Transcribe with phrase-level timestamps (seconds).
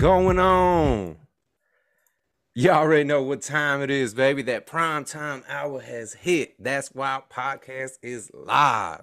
[0.00, 1.14] going on?
[2.54, 4.40] y'all already know what time it is, baby.
[4.42, 6.54] That prime time hour has hit.
[6.58, 9.02] That's Wild podcast is live.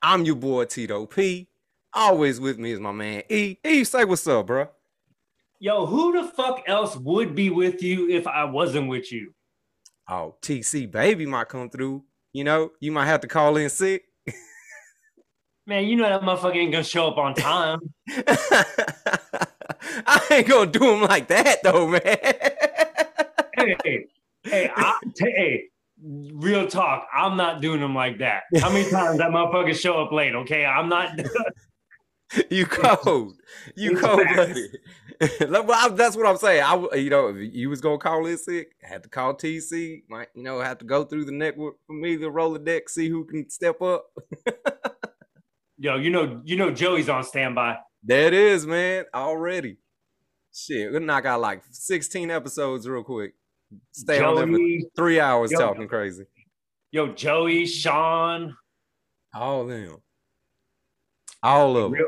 [0.00, 1.48] I'm your boy Tito P.
[1.92, 3.56] Always with me is my man E.
[3.64, 4.68] E, say what's up, bro.
[5.58, 9.34] Yo, who the fuck else would be with you if I wasn't with you?
[10.08, 12.04] Oh, TC baby might come through.
[12.32, 14.04] You know, you might have to call in sick.
[15.66, 17.80] Man, you know that motherfucker ain't gonna show up on time.
[20.06, 22.00] I ain't gonna do him like that though, man.
[22.02, 24.06] hey,
[24.44, 25.64] hey, I, t- hey,
[26.02, 27.06] real talk.
[27.12, 28.44] I'm not doing them like that.
[28.60, 30.34] How many times that motherfucker show up late?
[30.34, 31.18] Okay, I'm not.
[32.50, 33.34] you cold.
[33.76, 34.26] You It's cold
[35.66, 36.62] Well, That's what I'm saying.
[36.62, 40.02] I, you know, if you was gonna call in sick, I had to call TC.
[40.08, 42.88] Might, you know, have to go through the network for me to roll the deck,
[42.88, 44.06] see who can step up.
[45.78, 47.78] Yo, you know, you know, Joey's on standby.
[48.08, 49.04] There it is, man.
[49.14, 49.76] Already.
[50.54, 53.34] Shit, we'll knock out like 16 episodes real quick.
[53.92, 55.58] Stay on there for three hours Yo.
[55.58, 56.24] talking crazy.
[56.90, 58.56] yo, Joey, Sean.
[59.34, 59.98] All of them.
[61.42, 61.92] All of them.
[61.92, 62.06] Real,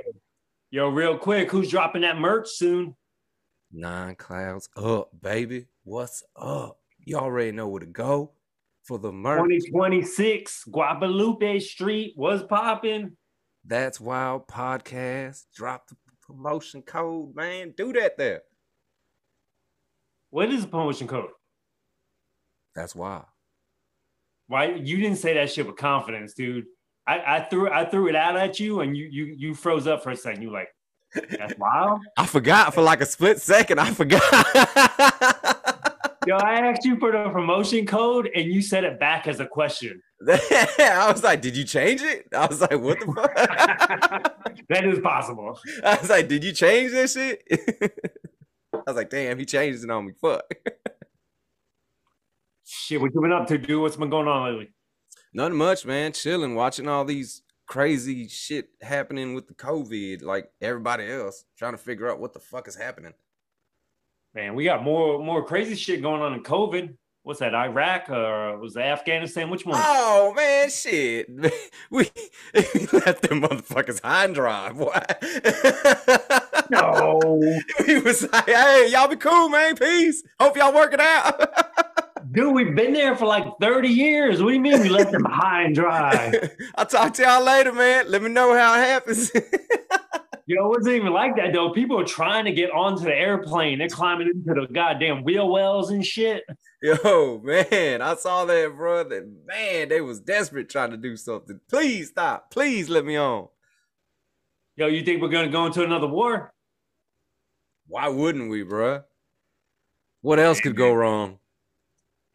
[0.70, 2.96] yo, real quick, who's dropping that merch soon?
[3.70, 5.66] Nine clouds up, baby.
[5.84, 6.78] What's up?
[7.04, 8.32] You already know where to go
[8.84, 9.40] for the merch.
[9.40, 13.18] 2026, Guadalupe Street was popping.
[13.64, 15.46] That's Wild Podcast.
[15.54, 17.74] Drop the promotion code, man.
[17.76, 18.42] Do that there.
[20.30, 21.30] What is the promotion code?
[22.74, 23.24] That's wild.
[24.46, 26.66] Why you didn't say that shit with confidence, dude?
[27.06, 30.02] I, I threw I threw it out at you, and you you you froze up
[30.02, 30.42] for a second.
[30.42, 30.68] You like,
[31.30, 32.00] that's wild.
[32.16, 33.80] I forgot for like a split second.
[33.80, 34.22] I forgot.
[36.30, 39.46] Yo, I asked you for the promotion code, and you said it back as a
[39.46, 40.00] question.
[40.28, 42.28] I was like, did you change it?
[42.32, 43.34] I was like, what the fuck?
[44.68, 45.58] that is possible.
[45.84, 47.42] I was like, did you change this shit?
[48.72, 50.12] I was like, damn, he changed it on me.
[50.20, 50.44] Fuck.
[52.64, 53.82] Shit, what you been up to, dude?
[53.82, 54.70] What's been going on lately?
[55.34, 56.12] Nothing much, man.
[56.12, 61.78] Chilling, watching all these crazy shit happening with the COVID, like everybody else, trying to
[61.78, 63.14] figure out what the fuck is happening.
[64.34, 66.94] Man, we got more more crazy shit going on in COVID.
[67.22, 67.54] What's that?
[67.54, 69.50] Iraq or was it Afghanistan?
[69.50, 69.80] Which one?
[69.82, 71.28] Oh man, shit.
[71.90, 72.08] We,
[72.54, 74.96] we left them motherfuckers high and dry, boy.
[76.70, 77.20] No,
[77.84, 79.74] He was like, hey, y'all be cool, man.
[79.74, 80.22] Peace.
[80.38, 81.52] Hope y'all working out.
[82.32, 84.40] dude, we've been there for like thirty years.
[84.40, 86.32] What do you mean we left them high and dry?
[86.76, 88.08] I'll talk to y'all later, man.
[88.08, 89.32] Let me know how it happens.
[90.50, 91.70] Yo, it wasn't even like that though.
[91.70, 93.78] People are trying to get onto the airplane.
[93.78, 96.42] They're climbing into the goddamn wheel wells and shit.
[96.82, 99.04] Yo, man, I saw that, bro.
[99.04, 101.60] That man, they was desperate trying to do something.
[101.68, 102.50] Please stop.
[102.50, 103.46] Please let me on.
[104.74, 106.52] Yo, you think we're gonna go into another war?
[107.86, 109.04] Why wouldn't we, bro?
[110.20, 111.38] What else could go wrong?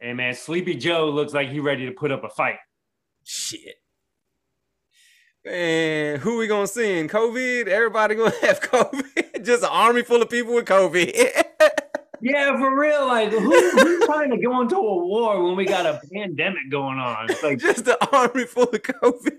[0.00, 2.56] Hey man, Sleepy Joe looks like he ready to put up a fight.
[3.24, 3.74] Shit.
[5.46, 7.08] Man, who we gonna send?
[7.08, 7.68] COVID?
[7.68, 9.44] Everybody gonna have COVID?
[9.44, 11.44] Just an army full of people with COVID.
[12.22, 13.06] Yeah, for real.
[13.06, 16.98] Like, who, who's trying to go into a war when we got a pandemic going
[16.98, 17.26] on?
[17.28, 19.36] It's like, Just an army full of COVID.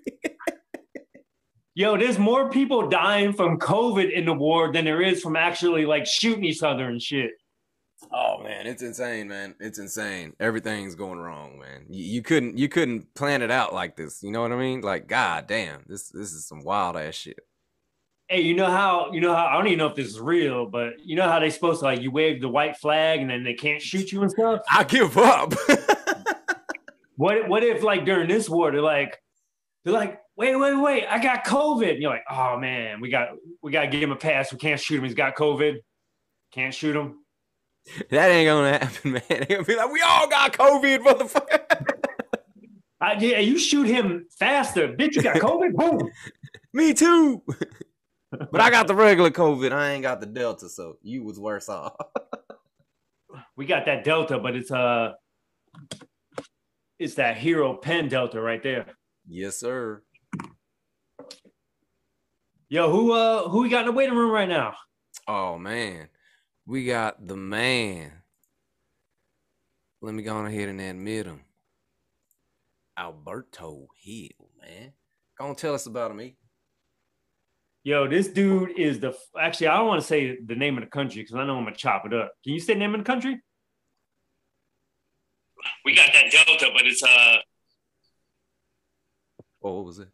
[1.73, 5.87] yo, there's more people dying from COVID in the war than there is from actually
[5.87, 7.31] like shooting each other and shit.
[8.11, 9.55] Oh man, it's insane, man.
[9.59, 10.33] It's insane.
[10.39, 11.85] Everything's going wrong, man.
[11.89, 14.23] You, you couldn't you couldn't plan it out like this.
[14.23, 14.81] You know what I mean?
[14.81, 17.39] Like, god damn, this this is some wild ass shit.
[18.27, 20.65] Hey, you know how you know how I don't even know if this is real,
[20.65, 23.43] but you know how they supposed to like you wave the white flag and then
[23.43, 24.61] they can't shoot you and stuff.
[24.69, 25.53] I give up.
[27.17, 29.19] What what if like during this war they're like
[29.83, 33.29] they're like wait wait wait I got COVID and you're like oh man we got
[33.61, 35.77] we got to give him a pass we can't shoot him he's got COVID
[36.53, 37.17] can't shoot him
[38.09, 39.21] that ain't gonna happen, man.
[39.29, 41.85] They're gonna be like, we all got COVID, motherfucker.
[42.99, 46.09] I, yeah you shoot him faster bitch you got COVID boom
[46.73, 47.43] Me too.
[48.31, 49.71] but I got the regular COVID.
[49.71, 51.93] I ain't got the Delta, so you was worse off.
[53.55, 55.13] we got that Delta but it's uh
[56.97, 58.87] it's that hero pen Delta right there
[59.27, 60.01] yes, sir.
[62.69, 64.73] yo who uh who we got in the waiting room right now
[65.27, 66.07] Oh man,
[66.67, 68.11] we got the man.
[70.01, 71.41] Let me go on ahead and admit him.
[72.97, 74.91] Alberto Hill, man.
[75.39, 76.35] Go on, tell us about him, E.
[77.83, 79.67] Yo, this dude is the actually.
[79.67, 81.75] I don't want to say the name of the country because I know I'm gonna
[81.75, 82.33] chop it up.
[82.43, 83.39] Can you say the name of the country?
[85.85, 87.35] We got that Delta, but it's uh.
[89.63, 90.09] Oh, what was it?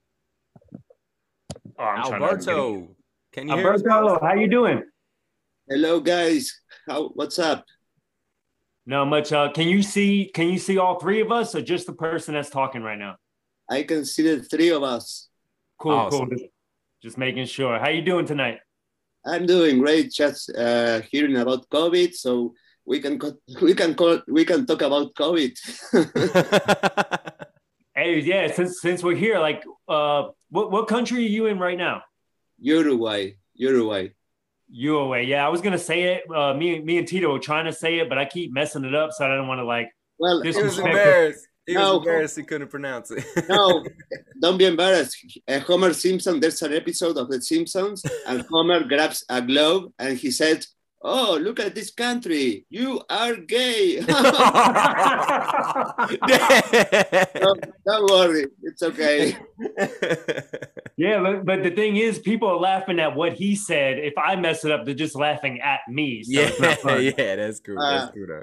[1.79, 2.95] Oh, I'm trying to- Alberto.
[3.31, 3.83] Can you hear us?
[3.83, 4.83] Alberto, how you doing?
[5.73, 6.53] Hello, guys.
[6.87, 7.07] How?
[7.15, 7.65] What's up?
[8.85, 9.33] Not much.
[9.33, 10.29] Uh, can you see?
[10.31, 13.15] Can you see all three of us, or just the person that's talking right now?
[13.67, 15.29] I can see the three of us.
[15.79, 16.29] Cool, Awesome.
[16.29, 16.37] cool.
[16.37, 16.45] Just,
[17.01, 17.79] just making sure.
[17.79, 18.59] How you doing tonight?
[19.25, 20.11] I'm doing great.
[20.11, 22.53] Just uh, hearing about COVID, so
[22.85, 25.57] we can co- we can call we can talk about COVID.
[27.95, 28.51] Hey, yeah.
[28.51, 32.03] Since since we're here, like, uh, what what country are you in right now?
[32.59, 34.09] Uruguay, Uruguay.
[34.69, 35.23] Uruguay.
[35.25, 36.23] Yeah, I was gonna say it.
[36.33, 38.95] Uh, me me and Tito were trying to say it, but I keep messing it
[38.95, 39.89] up, so I don't want to like.
[40.19, 40.99] Well, This he was Disrespectful.
[40.99, 41.47] embarrassed.
[41.65, 43.23] He was embarrassed he couldn't pronounce it.
[43.49, 43.83] no,
[44.41, 45.15] don't be embarrassed.
[45.47, 46.39] Uh, Homer Simpson.
[46.39, 50.65] There's an episode of The Simpsons, and Homer grabs a glove and he said,
[51.03, 52.65] "Oh, look at this country.
[52.69, 54.07] You are gay." don't,
[57.85, 59.37] don't worry, it's okay.
[60.97, 63.99] yeah, but, but the thing is, people are laughing at what he said.
[63.99, 66.23] If I mess it up, they're just laughing at me.
[66.23, 67.03] So yeah, it's not fun.
[67.03, 67.79] yeah, that's cool.
[67.79, 68.41] Uh, that's cool though.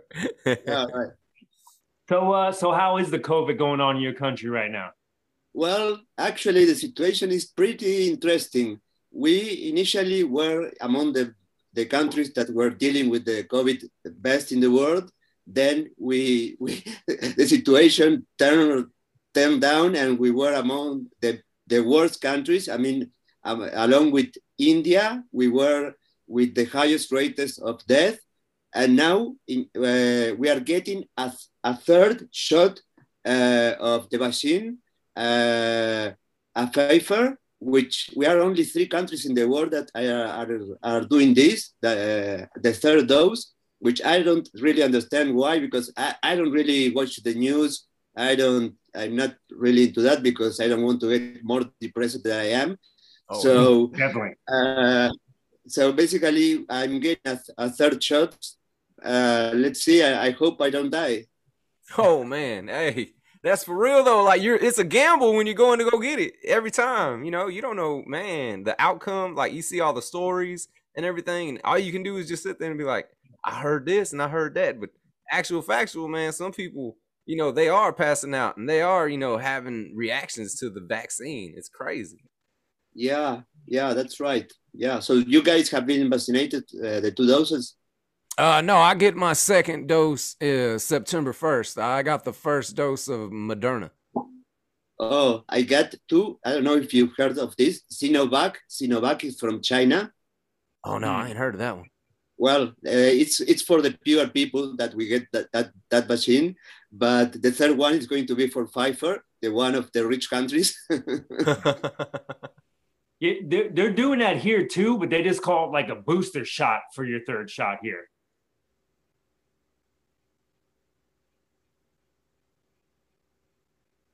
[0.67, 1.11] Yeah, right.
[2.11, 4.91] So, uh, so how is the COVID going on in your country right now?
[5.53, 8.81] Well, actually, the situation is pretty interesting.
[9.13, 11.37] We initially were among the,
[11.72, 15.11] the countries that were dealing with the COVID best in the world.
[15.46, 18.87] Then we, we the situation turned,
[19.34, 22.69] turned down, and we were among the, the worst countries.
[22.69, 23.11] I mean,
[23.44, 25.94] um, along with India, we were
[26.26, 28.19] with the highest rates of death.
[28.72, 31.32] And now in, uh, we are getting a,
[31.64, 32.81] a third shot
[33.26, 34.78] uh, of the vaccine
[35.17, 36.11] uh,
[36.55, 41.05] a Pfizer, which we are only three countries in the world that are, are, are
[41.05, 46.15] doing this, the, uh, the third dose, which I don't really understand why, because I,
[46.23, 47.87] I don't really watch the news.
[48.17, 52.25] I don't, I'm not really into that because I don't want to get more depressed
[52.25, 52.77] than I am.
[53.29, 54.35] Oh, so, Definitely.
[54.51, 55.11] uh,
[55.69, 58.35] so basically, I'm getting a, a third shot.
[59.03, 60.03] Uh, let's see.
[60.03, 61.27] I, I hope I don't die.
[61.97, 64.23] Oh man, hey, that's for real though.
[64.23, 67.25] Like you're, it's a gamble when you're going to go get it every time.
[67.25, 69.35] You know, you don't know, man, the outcome.
[69.35, 72.43] Like you see all the stories and everything, and all you can do is just
[72.43, 73.09] sit there and be like,
[73.45, 74.81] I heard this and I heard that.
[74.81, 74.91] But
[75.31, 76.97] actual factual, man, some people,
[77.27, 80.81] you know, they are passing out and they are, you know, having reactions to the
[80.81, 81.55] vaccine.
[81.57, 82.25] It's crazy.
[82.93, 84.53] Yeah, yeah, that's right.
[84.75, 85.01] Yeah.
[85.01, 87.77] So you guys have been vaccinated, uh, the two doses.
[88.41, 91.77] Uh no, I get my second dose uh, September 1st.
[91.77, 93.91] I got the first dose of Moderna.
[94.99, 96.39] Oh, I got two.
[96.43, 97.83] I don't know if you've heard of this.
[97.93, 98.55] Sinovac.
[98.67, 100.11] Sinovac is from China.
[100.85, 101.91] Oh no, I ain't heard of that one.
[102.39, 106.57] Well, uh, it's it's for the pure people that we get that, that that vaccine.
[106.91, 110.31] But the third one is going to be for Pfizer, the one of the rich
[110.31, 110.75] countries.
[113.21, 116.43] Yeah, they're, they're doing that here too, but they just call it like a booster
[116.43, 118.09] shot for your third shot here.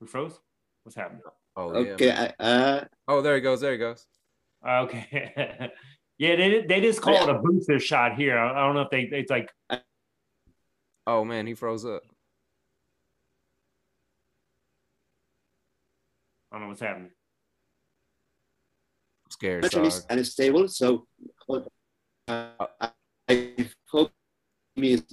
[0.06, 0.38] We froze?
[0.84, 1.22] What's happening?
[1.56, 1.90] oh yeah.
[1.94, 2.06] okay.
[2.06, 2.34] man.
[2.38, 3.60] I, uh, Oh, there he goes.
[3.60, 4.06] There he goes.
[4.64, 5.32] Okay.
[6.18, 8.38] yeah, they, they just call it a booster shot here.
[8.38, 9.50] I, I don't know if they, it's like,
[11.08, 12.02] Oh man, he froze up.
[16.52, 17.10] I don't know what's happening.
[19.24, 19.64] I'm scared.
[19.64, 20.02] connection Sorry.
[20.02, 20.68] is unstable.
[20.68, 21.08] So
[22.28, 22.50] uh,
[23.28, 24.12] I hope
[24.76, 25.04] me is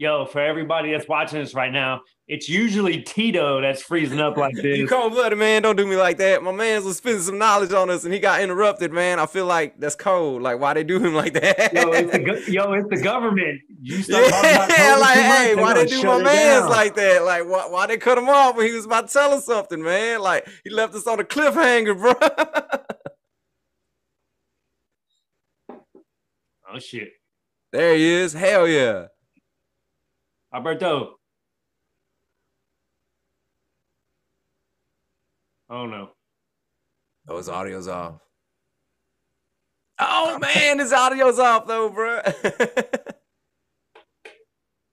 [0.00, 4.54] Yo, for everybody that's watching this right now, it's usually Tito that's freezing up like
[4.54, 4.78] this.
[4.78, 6.40] You cold blooded man, don't do me like that.
[6.40, 9.18] My man's was spending some knowledge on us and he got interrupted, man.
[9.18, 10.40] I feel like that's cold.
[10.40, 11.72] Like, why they do him like that?
[11.72, 13.60] Yo, it's the, go- yo, it's the government.
[13.82, 16.70] You start yeah, like, hey, why they do my man's down.
[16.70, 17.24] like that?
[17.24, 19.82] Like, why, why they cut him off when he was about to tell us something,
[19.82, 20.20] man?
[20.20, 22.14] Like, he left us on a cliffhanger, bro.
[26.70, 27.12] Oh shit,
[27.72, 28.34] there he is.
[28.34, 29.06] Hell yeah.
[30.52, 31.16] Alberto.
[35.70, 36.10] Oh no.
[37.28, 38.20] Oh, his audio's off.
[39.98, 42.22] Oh man, his audio's off though, bro.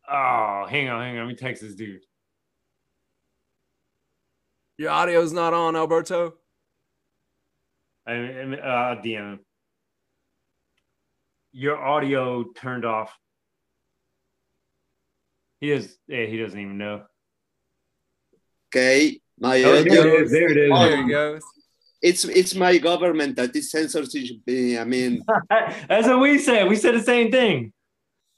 [0.08, 1.26] Oh, hang on, hang on.
[1.26, 2.02] Let me text this dude.
[4.78, 6.36] Your audio's not on, Alberto.
[8.08, 9.34] I, I, uh, DM.
[9.34, 9.40] him.
[11.54, 13.18] Your audio turned off.
[15.66, 15.98] He does.
[16.08, 17.04] Yeah, he doesn't even know.
[18.70, 19.20] okay.
[19.40, 19.94] My Oh, audio.
[19.94, 20.32] there it is.
[20.32, 20.70] There it is.
[20.80, 21.44] There he goes.
[22.02, 24.38] It's it's my government that is censorship.
[24.48, 25.12] I mean,
[25.90, 26.68] That's what we said.
[26.70, 27.74] We said the same thing.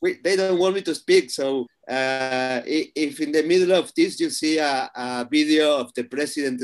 [0.01, 1.29] we, they don't want me to speak.
[1.31, 6.03] So uh, if in the middle of this you see a, a video of the
[6.05, 6.62] president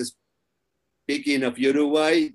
[1.03, 2.29] speaking of Uruguay,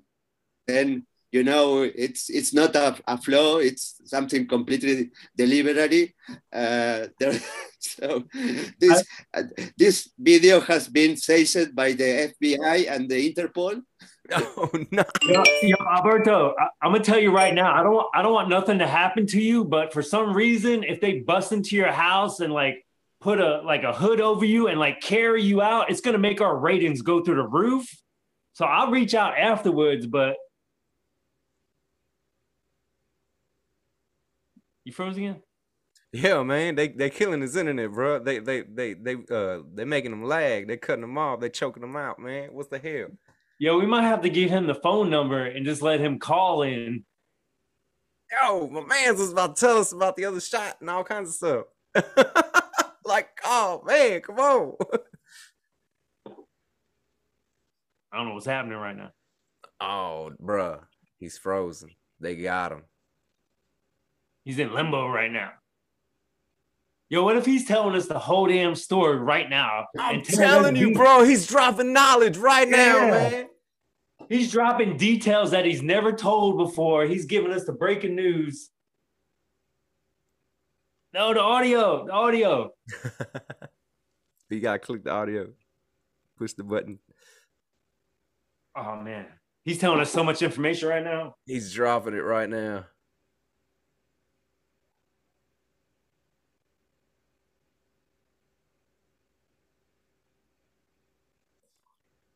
[0.67, 3.57] then you know it's it's not a, a flaw.
[3.57, 6.15] It's something completely deliberately.
[6.51, 7.39] Uh, there,
[7.79, 8.23] so
[8.79, 9.43] this uh,
[9.77, 13.81] this video has been seized by the FBI and the Interpol.
[14.31, 15.03] Oh no.
[15.23, 17.73] Yo, yo, Alberto, I, I'm gonna tell you right now.
[17.73, 20.83] I don't want I don't want nothing to happen to you, but for some reason,
[20.83, 22.85] if they bust into your house and like
[23.21, 26.41] put a like a hood over you and like carry you out, it's gonna make
[26.41, 27.89] our ratings go through the roof.
[28.53, 30.35] So I'll reach out afterwards, but
[34.89, 35.41] you froze again?
[36.11, 38.17] Yeah, man, they they killing his internet, bro.
[38.19, 40.67] They they they they uh they making him lag.
[40.67, 41.39] They cutting him off.
[41.39, 42.49] They choking him out, man.
[42.51, 43.09] What's the hell?
[43.59, 46.63] Yo, we might have to give him the phone number and just let him call
[46.63, 47.03] in.
[48.31, 51.29] Yo, my man's was about to tell us about the other shot and all kinds
[51.29, 51.65] of stuff.
[53.05, 54.73] like, oh man, come on.
[58.11, 59.11] I don't know what's happening right now.
[59.79, 60.79] Oh, bruh,
[61.19, 61.91] he's frozen.
[62.19, 62.81] They got him.
[64.49, 65.51] He's in limbo right now.
[67.07, 69.85] Yo, what if he's telling us the whole damn story right now?
[69.99, 73.45] I'm telling you, bro, he's dropping knowledge right now, man.
[74.27, 77.05] He's dropping details that he's never told before.
[77.05, 78.71] He's giving us the breaking news.
[81.13, 82.71] No, the audio, the audio.
[84.49, 85.49] you gotta click the audio,
[86.39, 86.97] push the button.
[88.75, 89.27] Oh man,
[89.63, 91.35] he's telling us so much information right now.
[91.45, 92.85] He's dropping it right now.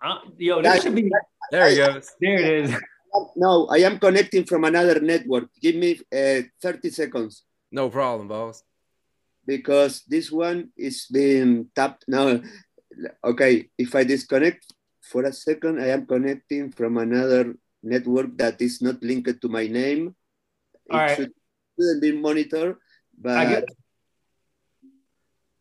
[0.03, 1.10] Uh, yo, this should be.
[1.51, 2.12] There he goes.
[2.19, 2.75] There it is.
[3.36, 5.45] No, I am connecting from another network.
[5.62, 7.43] Give me uh, 30 seconds.
[7.72, 8.63] No problem, boss.
[9.45, 12.39] because this one is being tapped now.
[13.24, 14.65] Okay, if I disconnect
[15.01, 19.67] for a second, I am connecting from another network that is not linked to my
[19.67, 20.15] name.
[20.86, 21.15] It All right.
[21.17, 21.31] should,
[21.77, 22.77] shouldn't be monitored,
[23.19, 23.69] but I get-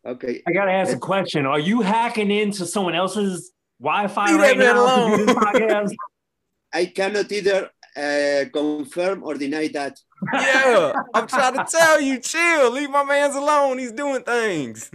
[0.05, 0.41] okay.
[0.47, 1.45] I gotta ask a question.
[1.45, 3.51] Are you hacking into someone else's
[3.83, 5.07] Wi-Fi Leave right that man now?
[5.09, 5.45] to do this alone.
[5.45, 5.93] podcast?
[6.73, 9.99] I cannot either uh, confirm or deny that.
[10.33, 12.71] Yeah, I'm trying to tell you, chill.
[12.71, 13.77] Leave my man's alone.
[13.77, 14.89] He's doing things.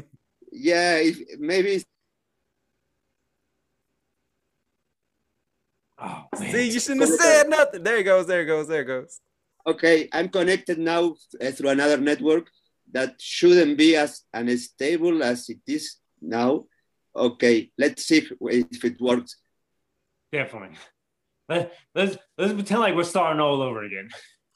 [0.51, 1.83] Yeah, if, maybe
[6.01, 6.53] Oh, man.
[6.53, 7.83] See, you shouldn't have said nothing.
[7.83, 8.27] There he goes.
[8.27, 8.69] There he goes.
[8.69, 9.21] There he goes.
[9.67, 12.49] Okay, I'm connected now uh, through another network
[12.93, 16.65] that shouldn't be as unstable as it is now.
[17.17, 19.37] Okay, let's see if, if it works.
[20.33, 20.77] Definitely.
[21.49, 24.11] Let, let's let's pretend like we're starting all over again.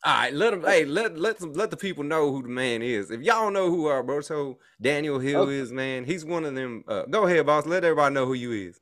[0.04, 0.62] All right, let him.
[0.62, 3.10] Hey, let let some, let the people know who the man is.
[3.10, 5.54] If y'all know who Alberto Daniel Hill Okay.
[5.54, 6.84] is, man, he's one of them.
[6.86, 7.64] Uh, go ahead, boss.
[7.64, 8.78] Let everybody know who you is.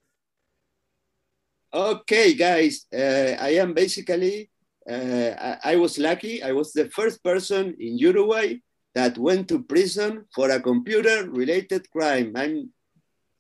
[1.73, 4.51] Okay, guys, uh, I am basically,
[4.91, 6.43] uh, I, I was lucky.
[6.43, 8.57] I was the first person in Uruguay
[8.97, 12.33] that went to prison for a computer related crime.
[12.35, 12.73] I'm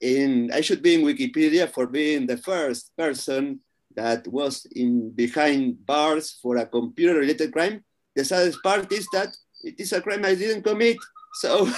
[0.00, 3.60] in, I should be in Wikipedia for being the first person
[3.96, 7.84] that was in behind bars for a computer related crime.
[8.14, 10.96] The saddest part is that it is a crime I didn't commit.
[11.34, 11.68] So,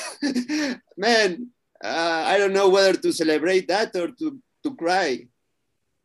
[0.97, 1.50] man,
[1.83, 5.26] uh, I don't know whether to celebrate that or to, to cry.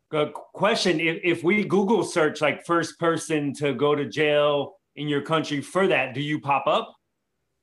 [0.10, 1.00] Good question.
[1.00, 5.62] If, if we Google search like first person to go to jail in your country
[5.62, 6.98] for that, do you pop up?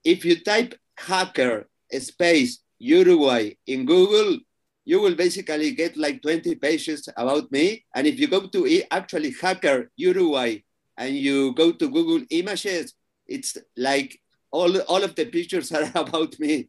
[0.04, 1.66] if you type hacker
[1.98, 4.38] space Uruguay in Google,
[4.84, 7.84] you will basically get like 20 pages about me.
[7.94, 10.62] And if you go to actually hacker Uruguay
[10.98, 12.94] and you go to Google Images,
[13.26, 16.68] it's like all, all of the pictures are about me.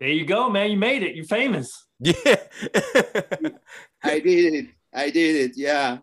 [0.00, 0.72] There you go, man.
[0.72, 1.14] You made it.
[1.14, 1.86] You're famous.
[2.00, 2.14] Yeah.
[4.02, 4.66] I did it.
[4.92, 5.52] I did it.
[5.56, 5.98] Yeah.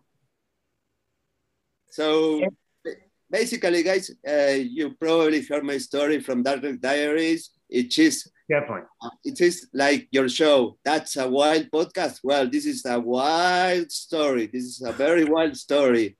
[1.90, 2.42] So
[3.30, 7.50] basically, guys, uh, you probably heard my story from Darknet Diaries.
[7.68, 8.88] It is Definitely.
[9.24, 10.76] it is like your show.
[10.84, 12.20] That's a wild podcast.
[12.22, 14.46] Well, this is a wild story.
[14.52, 16.16] This is a very wild story.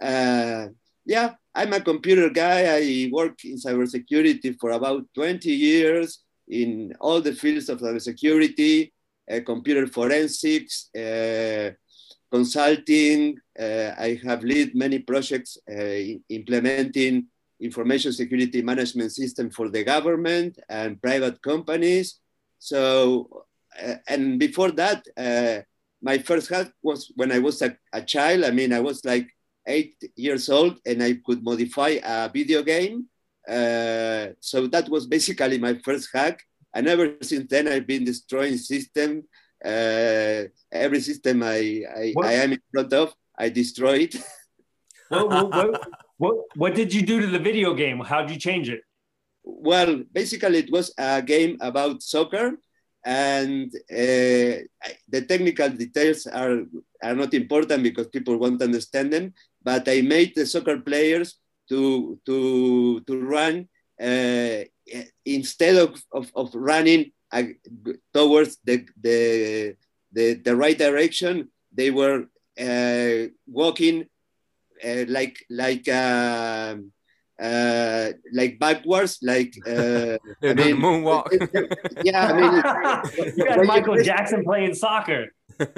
[0.00, 0.68] Uh,
[1.04, 2.76] yeah, I'm a computer guy.
[2.76, 8.92] I work in cybersecurity for about 20 years in all the fields of cybersecurity,
[9.30, 11.70] uh, computer forensics, uh,
[12.30, 13.38] consulting.
[13.58, 17.26] Uh, I have led many projects uh, implementing
[17.60, 22.20] information security management system for the government and private companies.
[22.58, 23.44] So,
[23.80, 25.62] uh, and before that, uh,
[26.02, 28.44] my first hack was when I was a, a child.
[28.44, 29.28] I mean, I was like
[29.66, 33.06] eight years old and I could modify a video game.
[33.48, 36.42] Uh, so that was basically my first hack.
[36.74, 39.24] And ever since then, I've been destroying system.
[39.64, 44.16] Uh, every system I, I, I, am in front of, I destroy it.
[45.08, 48.00] what, what, what, what did you do to the video game?
[48.00, 48.80] How did you change it?
[49.44, 52.58] Well, basically, it was a game about soccer
[53.06, 54.66] and uh,
[55.08, 56.64] the technical details are,
[57.02, 59.32] are not important because people won't understand them
[59.62, 63.68] but i made the soccer players to to to run
[64.02, 64.62] uh,
[65.24, 67.44] instead of, of, of running uh,
[68.12, 69.76] towards the, the,
[70.12, 72.26] the the right direction they were
[72.60, 74.04] uh, walking
[74.84, 76.92] uh, like like um,
[77.40, 81.28] uh, like backwards, like uh, I mean, moonwalk.
[82.04, 85.26] yeah, I mean, you got Michael Jackson playing soccer.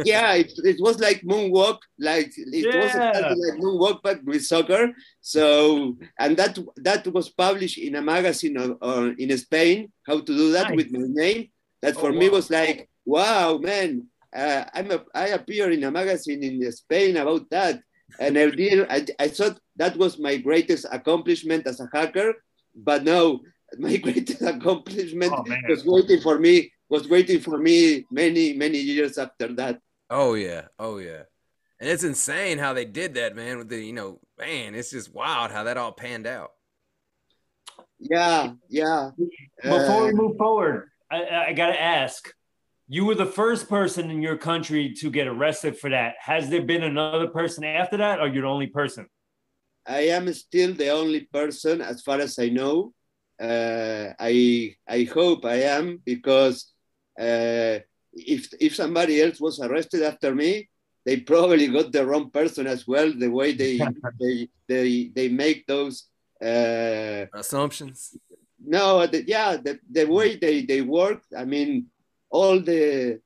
[0.04, 2.80] yeah, it, it was like moonwalk, like it yeah.
[2.80, 4.92] was like moonwalk, but with soccer.
[5.20, 9.92] So, and that that was published in a magazine or, or in Spain.
[10.06, 10.76] How to do that nice.
[10.76, 11.48] with my name?
[11.82, 14.06] That for oh, me was like, wow, man.
[14.34, 17.80] Uh, I'm a, I appear in a magazine in Spain about that
[18.18, 18.86] and I did.
[18.90, 22.34] I, I thought that was my greatest accomplishment as a hacker,
[22.74, 23.40] but no,
[23.78, 26.72] my greatest accomplishment oh, was waiting for me.
[26.90, 29.80] Was waiting for me many many years after that.
[30.08, 31.24] Oh yeah, oh yeah,
[31.80, 33.58] and it's insane how they did that, man.
[33.58, 36.52] With the you know, man, it's just wild how that all panned out.
[37.98, 39.10] Yeah, yeah.
[39.62, 42.32] Before uh, we move forward, I, I gotta ask
[42.88, 46.14] you were the first person in your country to get arrested for that.
[46.20, 49.06] Has there been another person after that, or you're the only person?
[49.86, 52.94] I am still the only person, as far as I know.
[53.40, 56.72] Uh, I I hope I am because
[57.20, 57.78] uh,
[58.12, 60.68] if if somebody else was arrested after me,
[61.04, 63.12] they probably got the wrong person as well.
[63.12, 63.78] The way they
[64.20, 66.08] they, they they make those
[66.42, 68.16] uh, assumptions.
[68.64, 71.22] No, the, yeah, the, the way they, they work.
[71.36, 71.86] I mean,
[72.30, 73.20] all the,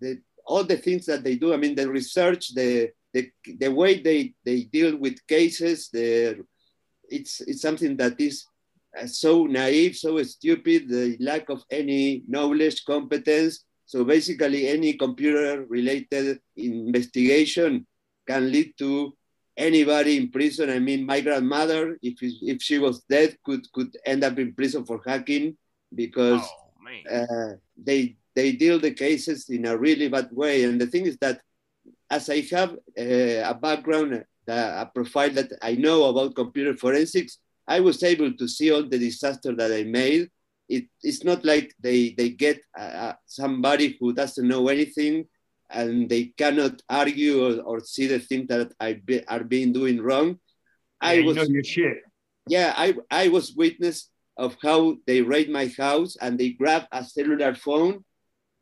[0.00, 1.54] the all the things that they do.
[1.54, 6.44] I mean, the research, the the, the way they, they deal with cases, the,
[7.08, 8.46] it's it's something that is
[8.96, 13.64] uh, so naive, so stupid, the lack of any knowledge, competence.
[13.86, 17.86] So basically, any computer-related investigation
[18.28, 19.12] can lead to
[19.56, 20.70] anybody in prison.
[20.70, 24.84] I mean, my grandmother, if if she was dead, could could end up in prison
[24.84, 25.56] for hacking
[25.92, 26.70] because oh
[27.10, 30.64] uh, they they deal the cases in a really bad way.
[30.64, 31.40] And the thing is that
[32.08, 37.38] as I have uh, a background, uh, a profile that I know about computer forensics,
[37.66, 40.28] I was able to see all the disaster that I made.
[40.68, 45.26] It, it's not like they, they get uh, somebody who doesn't know anything
[45.68, 50.00] and they cannot argue or, or see the things that I be, are being doing
[50.00, 50.38] wrong.
[51.02, 51.98] Yeah, I was, know your shit.
[52.48, 54.08] Yeah, I, I was witness
[54.40, 58.02] of how they raid my house and they grab a cellular phone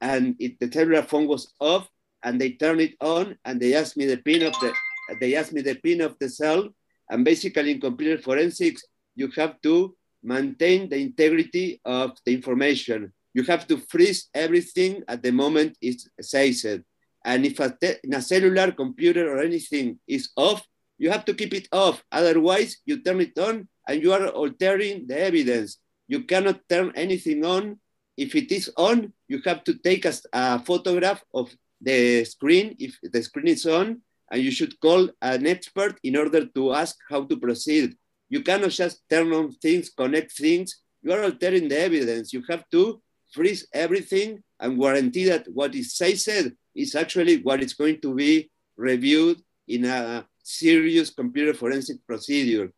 [0.00, 1.88] and it, the cellular phone was off
[2.24, 4.72] and they turned it on and they asked me the pin of the
[5.20, 6.68] they asked me the pin of the cell.
[7.08, 8.82] And basically in computer forensics
[9.14, 13.12] you have to maintain the integrity of the information.
[13.32, 16.84] You have to freeze everything at the moment it says it
[17.24, 17.72] and if a,
[18.12, 20.66] a cellular computer or anything is off
[20.98, 22.02] you have to keep it off.
[22.10, 25.78] Otherwise you turn it on and you are altering the evidence.
[26.06, 27.80] You cannot turn anything on.
[28.16, 32.98] If it is on, you have to take a, a photograph of the screen if
[33.02, 37.24] the screen is on, and you should call an expert in order to ask how
[37.24, 37.96] to proceed.
[38.28, 40.82] You cannot just turn on things, connect things.
[41.02, 42.32] You are altering the evidence.
[42.32, 43.00] You have to
[43.32, 48.50] freeze everything and guarantee that what is said is actually what is going to be
[48.76, 52.72] reviewed in a serious computer forensic procedure.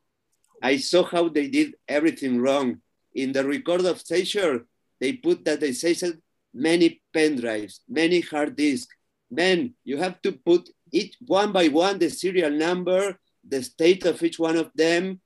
[0.63, 2.81] I saw how they did everything wrong.
[3.15, 4.67] In the record of seizure,
[5.01, 6.15] they put that they seized
[6.55, 8.95] many pen drives, many hard disks.
[9.31, 13.19] Then you have to put each one by one the serial number,
[13.49, 15.21] the state of each one of them.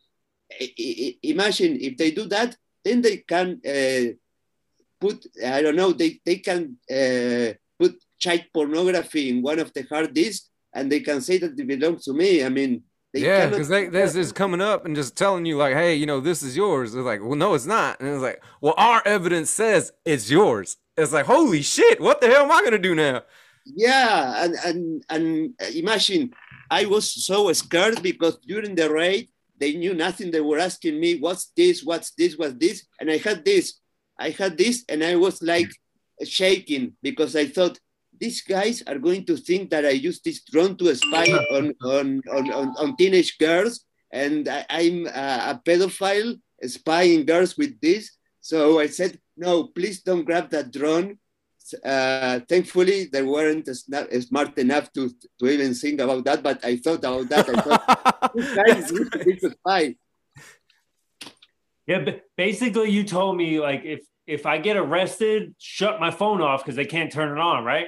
[0.61, 4.13] I, I, imagine if they do that, then they can uh,
[5.01, 9.83] put, I don't know, they, they can uh, put child pornography in one of the
[9.83, 12.45] hard disks and they can say that it belongs to me.
[12.45, 12.83] I mean,
[13.15, 16.05] they yeah, because they this is coming up and just telling you like, hey, you
[16.05, 16.95] know, this is yours.
[16.95, 18.01] It's like, well, no, it's not.
[18.01, 20.77] And it's like, well, our evidence says it's yours.
[20.97, 23.23] It's like, holy shit, what the hell am I gonna do now?
[23.65, 26.33] Yeah, and and and uh, imagine
[26.71, 30.33] I was so scared because during the raid they knew nothing.
[30.33, 31.85] They were asking me, "What's this?
[31.85, 32.37] What's this?
[32.37, 33.75] What's this?" And I had this,
[34.19, 35.71] I had this, and I was like
[36.25, 37.79] shaking because I thought
[38.21, 42.21] these guys are going to think that I use this drone to spy on, on,
[42.31, 45.11] on, on, on teenage girls and I, am a,
[45.51, 48.13] a pedophile spying girls with this.
[48.41, 51.19] So I said, no, please don't grab that drone.
[51.85, 57.05] Uh, thankfully, they weren't smart enough to, to even think about that, but I thought
[57.05, 57.49] about that.
[57.49, 58.79] I thought, this guy
[59.27, 59.97] is a spy.
[61.87, 66.41] Yeah, but basically, you told me like if if I get arrested, shut my phone
[66.41, 67.87] off because they can't turn it on, right?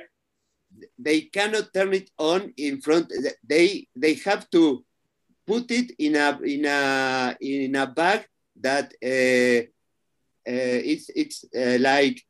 [0.99, 3.12] They cannot turn it on in front.
[3.47, 4.85] They they have to
[5.47, 8.27] put it in a in a in a bag
[8.61, 9.61] that uh,
[10.49, 12.23] uh, it's it's uh, like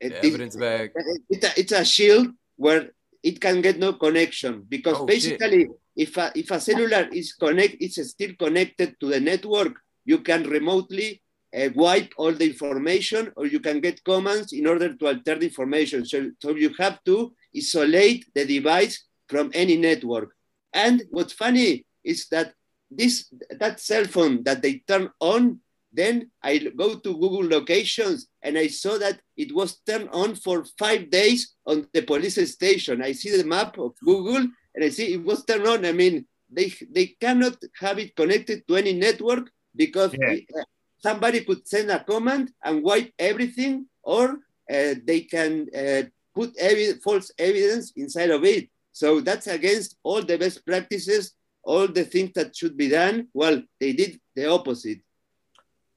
[0.00, 0.92] evidence bag.
[1.28, 2.90] It's a, it's a shield where
[3.22, 5.70] it can get no connection because oh, basically shit.
[5.96, 10.44] if a, if a cellular is connect it's still connected to the network you can
[10.44, 11.20] remotely
[11.56, 15.46] uh, wipe all the information or you can get commands in order to alter the
[15.46, 16.04] information.
[16.04, 20.34] So, so you have to isolate the device from any network.
[20.72, 22.54] And what's funny is that
[22.90, 25.60] this that cell phone that they turn on,
[25.92, 30.64] then I go to Google locations and I saw that it was turned on for
[30.78, 33.02] five days on the police station.
[33.02, 35.84] I see the map of Google and I see it was turned on.
[35.84, 40.36] I mean, they, they cannot have it connected to any network because yeah.
[40.56, 40.62] Uh,
[40.98, 44.38] somebody could send a command and wipe everything, or
[44.70, 46.02] uh, they can uh,
[46.38, 48.68] put evi false evidence inside of it.
[48.92, 53.28] So that's against all the best practices, all the things that should be done.
[53.34, 55.00] Well, they did the opposite.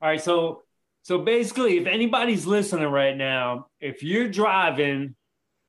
[0.01, 0.63] All right, so
[1.03, 5.15] so basically, if anybody's listening right now, if you're driving,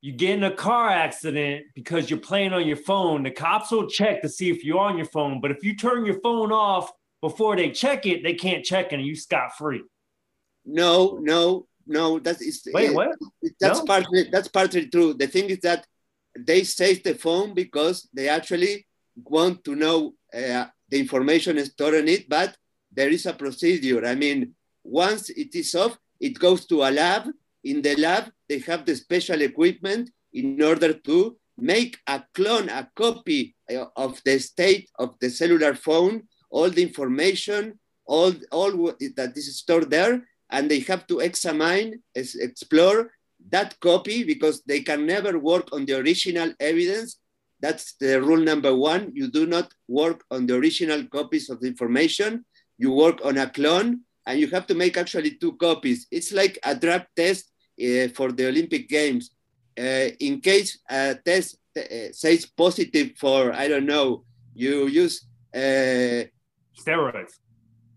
[0.03, 3.89] you get in a car accident because you're playing on your phone, the cops will
[3.89, 5.41] check to see if you're on your phone.
[5.41, 8.97] But if you turn your phone off before they check it, they can't check it
[8.97, 9.83] and you scot free.
[10.65, 12.19] No, no, no.
[12.19, 13.19] That is wait, uh, what?
[13.61, 13.85] That's no?
[13.85, 15.15] partly that's partly true.
[15.15, 15.87] The thing is that
[16.39, 22.09] they save the phone because they actually want to know uh, the information stored in
[22.09, 22.57] it, but
[22.91, 24.05] there is a procedure.
[24.05, 27.29] I mean, once it is off, it goes to a lab.
[27.65, 32.91] In the lab, they have the special equipment in order to make a clone, a
[32.97, 38.71] copy uh, of the state of the cellular phone all the information, all, all
[39.17, 43.11] that is stored there, and they have to examine, explore
[43.51, 47.19] that copy because they can never work on the original evidence.
[47.61, 49.13] That's the rule number one.
[49.15, 52.45] You do not work on the original copies of the information.
[52.79, 56.07] You work on a clone, and you have to make actually two copies.
[56.11, 59.31] It's like a drug test uh, for the Olympic Games.
[59.79, 66.29] Uh, in case a test uh, says positive for, I don't know, you use uh,
[66.79, 67.42] steroids.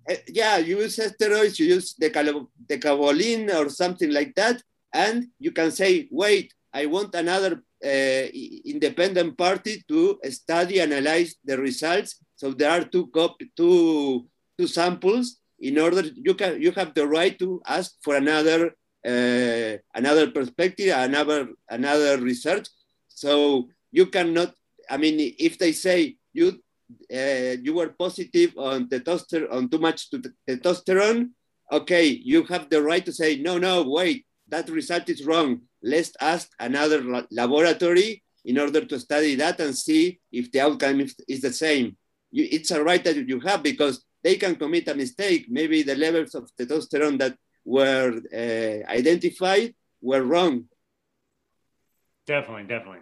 [0.09, 4.61] Uh, yeah, you use steroids, you use decabolin or something like that,
[4.93, 8.27] and you can say, wait, I want another uh,
[8.65, 12.19] independent party to study, analyze the results.
[12.35, 13.09] So there are two,
[13.55, 15.37] two, two samples.
[15.59, 18.71] In order, you can you have the right to ask for another
[19.07, 22.67] uh, another perspective, another another research.
[23.07, 24.53] So you cannot.
[24.89, 26.59] I mean, if they say you
[27.13, 30.08] uh, you were positive on testosterone, on too much
[30.48, 31.30] testosterone,
[31.71, 35.62] okay, you have the right to say, no, no, wait, that result is wrong.
[35.82, 41.15] Let's ask another laboratory in order to study that and see if the outcome is,
[41.28, 41.98] is the same.
[42.32, 45.48] You, it's a right that you have because they can commit a mistake.
[45.50, 50.65] Maybe the levels of testosterone that were uh, identified were wrong.
[52.28, 53.02] Definitely, definitely.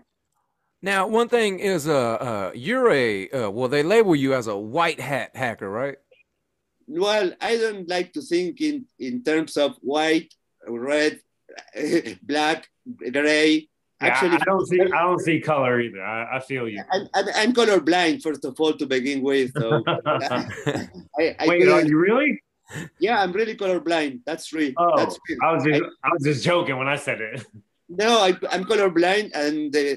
[0.84, 4.58] Now, one thing is, uh, uh you're a uh, well, they label you as a
[4.58, 5.96] white hat hacker, right?
[6.88, 10.34] Well, I don't like to think in in terms of white,
[10.68, 11.22] red,
[12.22, 12.68] black,
[13.12, 13.70] gray.
[14.02, 16.04] Yeah, Actually, I don't see I don't see color either.
[16.04, 16.84] I, I feel you.
[16.92, 19.54] I'm, I'm, I'm colorblind first of all to begin with.
[19.56, 22.44] So I, I Wait, are you really?
[23.00, 24.20] Yeah, I'm really colorblind.
[24.26, 24.74] That's real.
[24.76, 25.40] Oh, That's real.
[25.44, 27.46] I was just I, I, was just joking when I said it.
[27.88, 29.96] No, I, I'm colorblind, and uh,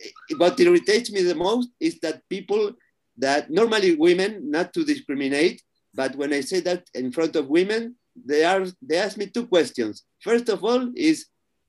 [0.00, 2.72] Eh, what irritates me the most is that people
[3.18, 5.62] that normally women, not to discriminate,
[5.94, 9.46] but when I say that in front of women, they are they ask me two
[9.46, 10.04] questions.
[10.20, 11.26] First of all, is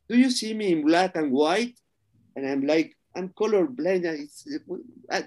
[0.10, 1.78] do you see me in black and white?
[2.36, 4.28] And I'm like, I'm colorblind.
[5.12, 5.24] I,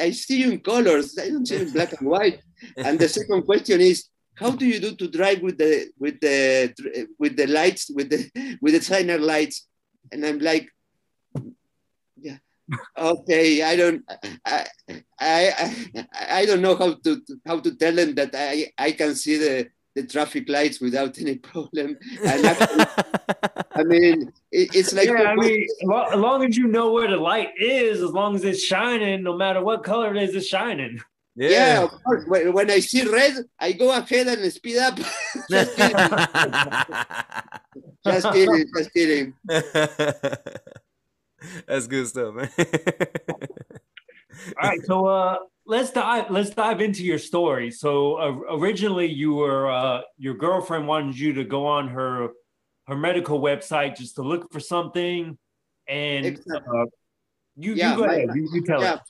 [0.00, 1.16] I see you in colors.
[1.18, 2.40] I don't see you in black and white.
[2.76, 6.74] And the second question is, how do you do to drive with the with the
[7.18, 9.66] with the lights with the with the signer lights?
[10.12, 10.68] And I'm like,
[12.98, 14.02] okay i don't
[14.44, 14.66] I,
[15.18, 19.36] I i don't know how to how to tell them that i i can see
[19.36, 21.96] the the traffic lights without any problem.
[22.24, 22.84] And actually,
[23.72, 27.16] I mean, it, it's like yeah, I mean, as long as you know where the
[27.16, 31.00] light is, as long as it's shining, no matter what color it is, it's shining.
[31.36, 32.24] Yeah, yeah of course.
[32.26, 34.96] When, when, I see red, I go ahead and speed up.
[35.50, 35.96] just kidding.
[38.04, 38.64] just kidding.
[38.76, 39.34] Just kidding.
[41.66, 42.50] That's good stuff, man.
[44.62, 47.70] All right, so uh, let's dive let's dive into your story.
[47.70, 52.28] So uh, originally, you were uh, your girlfriend wanted you to go on her
[52.86, 55.38] her medical website just to look for something,
[55.88, 56.80] and exactly.
[56.80, 56.86] uh,
[57.56, 58.94] you, yeah, you go ahead, you, you tell yeah.
[58.94, 59.00] it.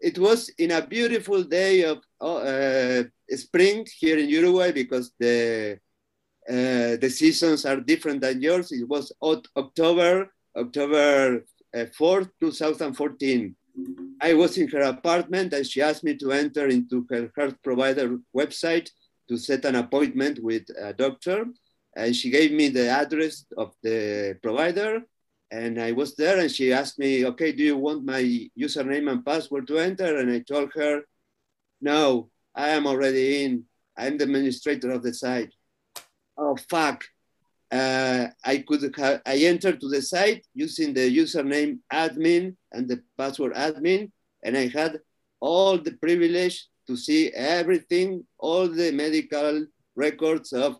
[0.00, 3.04] It was in a beautiful day of oh, uh,
[3.36, 5.78] spring here in Uruguay because the
[6.48, 8.72] uh, the seasons are different than yours.
[8.72, 11.44] It was October October
[11.76, 13.56] uh, fourth, two thousand fourteen
[14.20, 18.18] I was in her apartment and she asked me to enter into her health provider
[18.36, 18.90] website
[19.28, 21.46] to set an appointment with a doctor.
[21.96, 25.02] And she gave me the address of the provider.
[25.50, 28.22] And I was there and she asked me, okay, do you want my
[28.58, 30.18] username and password to enter?
[30.18, 31.02] And I told her,
[31.80, 33.64] no, I am already in.
[33.96, 35.52] I'm the administrator of the site.
[36.36, 37.04] Oh, fuck
[37.72, 43.02] uh, I could have, I entered to the site using the username admin and the
[43.16, 44.10] password admin,
[44.44, 45.00] and I had
[45.40, 50.76] all the privilege to see everything, all the medical records of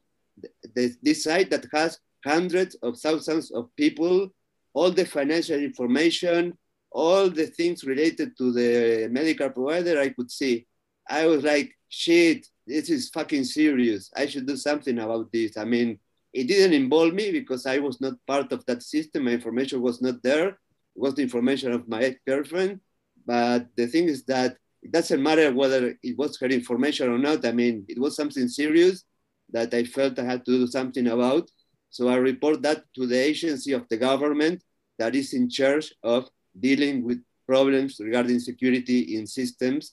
[0.74, 4.28] the, this site that has hundreds of thousands of people,
[4.74, 6.56] all the financial information,
[6.90, 10.66] all the things related to the medical provider I could see.
[11.08, 14.10] I was like, shit, this is fucking serious.
[14.14, 15.56] I should do something about this.
[15.56, 15.98] I mean,
[16.32, 19.24] it didn't involve me because I was not part of that system.
[19.24, 20.48] My information was not there.
[20.48, 22.80] It was the information of my ex-girlfriend.
[23.26, 27.44] But the thing is that it doesn't matter whether it was her information or not.
[27.44, 29.04] I mean, it was something serious
[29.50, 31.50] that I felt I had to do something about.
[31.90, 34.62] So I report that to the agency of the government
[34.98, 39.92] that is in charge of dealing with problems regarding security in systems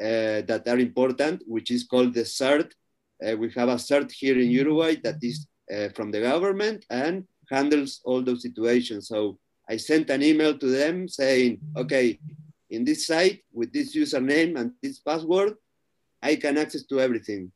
[0.00, 2.70] uh, that are important, which is called the CERT.
[3.24, 5.46] Uh, we have a CERT here in Uruguay that is
[5.94, 9.08] from the government and handles all those situations.
[9.08, 12.18] So I sent an email to them saying, okay,
[12.70, 15.54] in this site with this username and this password,
[16.22, 17.50] I can access to everything.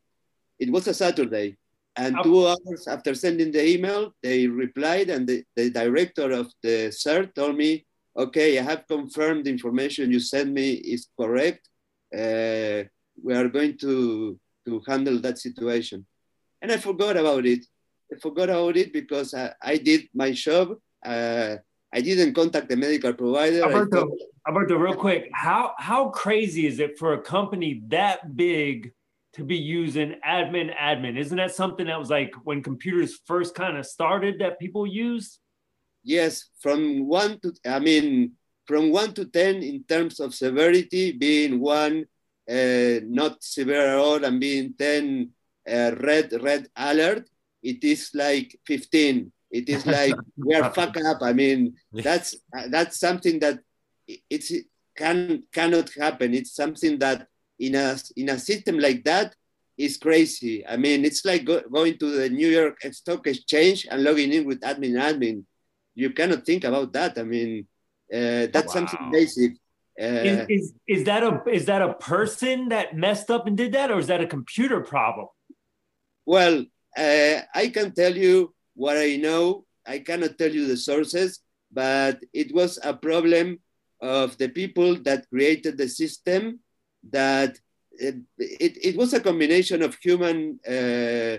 [0.59, 1.57] It was a Saturday.
[1.97, 6.91] And two hours after sending the email, they replied, and the, the director of the
[6.91, 11.69] CERT told me, okay, I have confirmed the information you sent me is correct.
[12.13, 12.83] Uh,
[13.23, 16.05] we are going to, to handle that situation.
[16.61, 17.65] And I forgot about it.
[18.13, 20.77] I forgot about it because I, I did my job.
[21.05, 21.57] Uh,
[21.93, 23.63] I didn't contact the medical provider.
[23.63, 28.93] Alberto, Alberto, real quick, how how crazy is it for a company that big
[29.35, 31.17] to be using admin admin?
[31.17, 35.39] Isn't that something that was like when computers first kind of started that people used?
[36.03, 38.33] Yes, from one to I mean
[38.67, 42.07] from one to ten in terms of severity, being one
[42.51, 45.31] uh, not severe at all and being ten
[45.69, 47.29] uh, red red alert
[47.65, 51.23] it is like 15 it is like we are fucked up.
[51.23, 52.35] I mean that's
[52.71, 53.61] that's something that
[54.29, 54.53] it's
[54.97, 56.35] can cannot happen.
[56.35, 57.29] It's something that
[57.61, 59.33] in a in a system like that
[59.79, 60.67] is crazy.
[60.67, 64.45] I mean it's like go, going to the new york stock exchange and logging in
[64.45, 65.45] with admin admin.
[65.95, 67.17] You cannot think about that.
[67.17, 67.69] I mean
[68.13, 68.79] uh, that's wow.
[68.79, 69.53] something basic.
[70.01, 73.71] Uh, is, is, is that a is that a person that messed up and did
[73.75, 75.29] that or is that a computer problem?
[76.27, 76.65] Well
[76.97, 79.65] uh, I can tell you what I know.
[79.87, 83.61] I cannot tell you the sources, but it was a problem
[84.01, 86.61] of the people that created the system
[87.11, 87.59] that
[87.93, 91.39] it, it, it was a combination of human uh,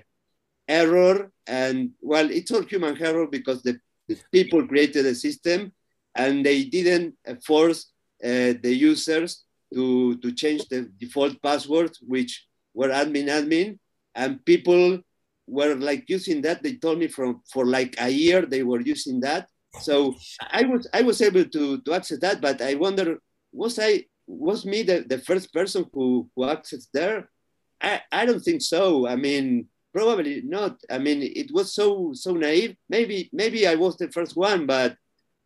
[0.67, 5.71] error and well it's all human error because the, the, people created the system
[6.15, 7.13] and they didn't
[7.45, 7.91] force
[8.23, 13.77] uh, the users to, to change the default passwords which were admin admin
[14.15, 14.99] and people
[15.47, 16.63] were like using that.
[16.63, 19.47] They told me from for like a year they were using that.
[19.81, 23.17] So I was I was able to to access that, but I wonder
[23.51, 27.29] was I was me the, the first person who who accessed there?
[27.81, 29.07] I, I don't think so.
[29.07, 30.79] I mean probably not.
[30.89, 32.75] I mean it was so so naive.
[32.89, 34.93] Maybe maybe I was the first one, but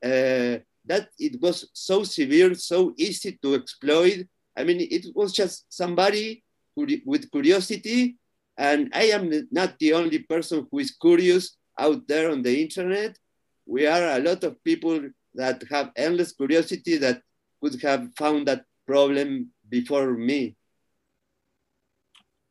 [0.04, 4.28] uh, that it was so severe, so easy to exploit.
[4.56, 6.44] I mean it was just somebody
[6.76, 8.16] with curiosity
[8.60, 13.18] and I am not the only person who is curious out there on the internet.
[13.66, 15.00] We are a lot of people
[15.36, 17.22] that have endless curiosity that
[17.62, 20.58] could have found that problem before me.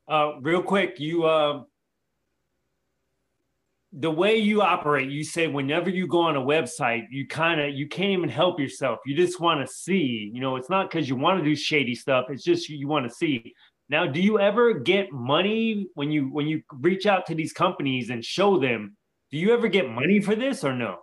[0.08, 1.64] Uh, real quick, you uh,
[3.92, 7.74] the way you operate, you say whenever you go on a website, you kind of
[7.74, 8.98] you can't even help yourself.
[9.04, 10.30] You just want to see.
[10.32, 12.26] You know, it's not because you want to do shady stuff.
[12.30, 13.54] It's just you want to see.
[13.90, 18.10] Now, do you ever get money when you when you reach out to these companies
[18.10, 18.96] and show them?
[19.30, 20.98] Do you ever get money for this or no?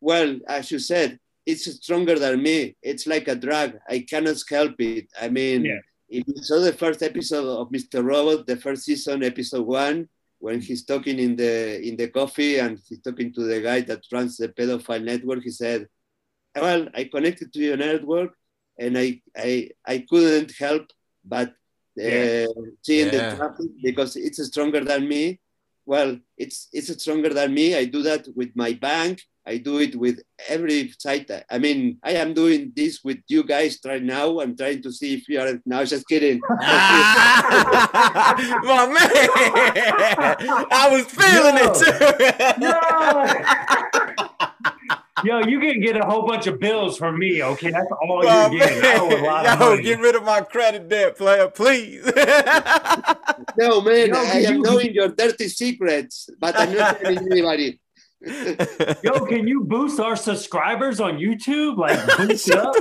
[0.00, 2.76] Well, as you said, it's stronger than me.
[2.82, 3.74] It's like a drug.
[3.88, 5.06] I cannot help it.
[5.20, 5.80] I mean, Yeah.
[6.08, 8.04] if you saw the first episode of Mr.
[8.04, 11.54] Robot, the first season, episode one, when he's talking in the
[11.86, 15.50] in the coffee and he's talking to the guy that runs the pedophile network, he
[15.50, 15.86] said,
[16.54, 18.32] "Well, I connected to your network,
[18.78, 20.86] and I I I couldn't help
[21.24, 21.52] but
[22.00, 22.46] uh, Yeah.
[22.82, 23.30] seeing Yeah.
[23.30, 25.40] the traffic because it's stronger than me.
[25.86, 27.74] Well, it's it's stronger than me.
[27.74, 29.22] I do that with my bank.
[29.46, 31.30] I do it with every site.
[31.50, 34.38] I mean, I am doing this with you guys right now.
[34.40, 35.58] I'm trying to see if you are.
[35.66, 36.40] No, just kidding.
[36.60, 36.66] My
[38.86, 39.08] man,
[40.70, 41.66] I was feeling Yo.
[41.66, 41.90] it too.
[45.24, 47.70] Yo, you can get a whole bunch of bills from me, okay?
[47.70, 48.84] That's all My you're getting.
[48.84, 49.52] I owe a lot man.
[49.54, 49.82] of Yo, money.
[49.82, 52.04] get rid of my credit debt, player, please.
[53.56, 57.80] No, man, Yo, I am you- knowing your dirty secrets, but I'm not telling anybody.
[59.02, 61.76] Yo, can you boost our subscribers on YouTube?
[61.78, 62.74] Like boost it up?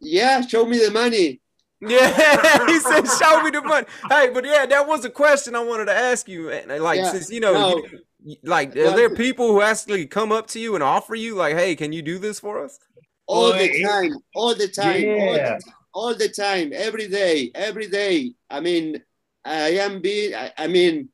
[0.00, 1.40] Yeah, show me the money.
[1.80, 5.60] Yeah, he said, "Show me the money." Hey, but yeah, that was a question I
[5.64, 6.48] wanted to ask you.
[6.48, 6.68] man.
[6.82, 7.76] Like, Yeah, since you know, no.
[7.78, 8.00] you-
[8.42, 11.74] like, are there people who actually come up to you and offer you, like, "Hey,
[11.76, 12.78] can you do this for us?"
[13.26, 15.58] all Boy, the time, all the time, all, Yeah.
[15.58, 18.34] the, all the time, every day, every day.
[18.50, 19.02] I mean,
[19.44, 20.34] I am being.
[20.34, 21.08] I, I mean,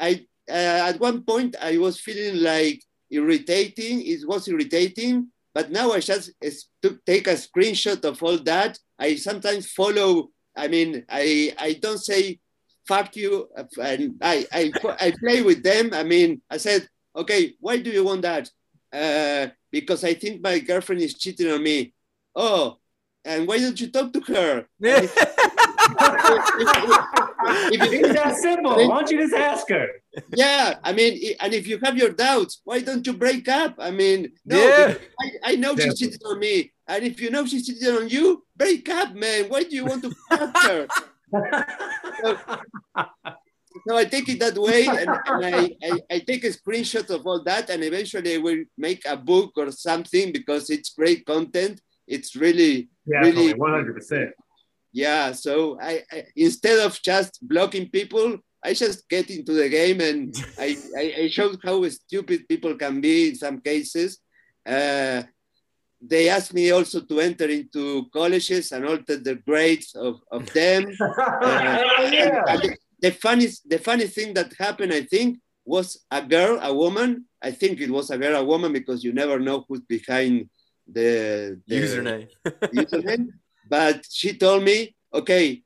[0.00, 4.02] I uh, at one point I was feeling like irritating.
[4.04, 8.78] It was irritating, but now I just is- to take a screenshot of all that.
[8.98, 10.30] I sometimes follow.
[10.56, 12.40] I mean, I I don't say
[12.92, 13.48] fuck you,
[13.80, 14.62] and I I
[15.00, 15.90] I play with them.
[15.92, 16.80] I mean, I said,
[17.20, 18.44] okay, why do you want that?
[18.92, 21.94] Uh, because I think my girlfriend is cheating on me.
[22.36, 22.76] Oh,
[23.24, 24.66] and why don't you talk to her?
[24.80, 25.06] Yeah.
[27.74, 28.70] If you- It's that simple.
[28.76, 29.86] Why don't you just ask her?
[30.34, 33.74] yeah, I mean, and if you have your doubts, why don't you break up?
[33.78, 34.94] I mean, no, Yeah.
[35.20, 35.96] I, I know she Definitely.
[36.06, 39.40] cheated on me, and if you know she cheated on you, break up, man.
[39.48, 40.86] Why do you want to fuck her?
[43.88, 47.26] So I take it that way, and, and I, I, I take a screenshot of
[47.26, 51.80] all that, and eventually I will make a book or something because it's great content.
[52.06, 54.30] It's really Definitely, Really- 100%.
[54.92, 55.32] yeah.
[55.32, 60.34] So I, I instead of just blocking people, I just get into the game and
[60.58, 64.18] I, I, I show how stupid people can be in some cases.
[64.66, 65.22] Uh,
[66.04, 70.92] they asked me also to enter into colleges and alter the grades of, of them.
[70.98, 72.44] Hell And- yeah.
[72.48, 76.74] and the, the funny, the funny thing that happened, I think, was a girl, a
[76.74, 77.26] woman.
[77.40, 80.48] I think it was a girl, a woman, because you never know who's behind
[80.92, 82.28] the, the Username.
[82.74, 83.28] username.
[83.68, 85.62] But she told me, okay,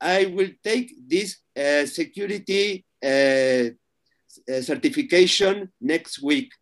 [0.00, 3.70] I will take this uh, security uh,
[4.48, 6.52] uh, certification next week.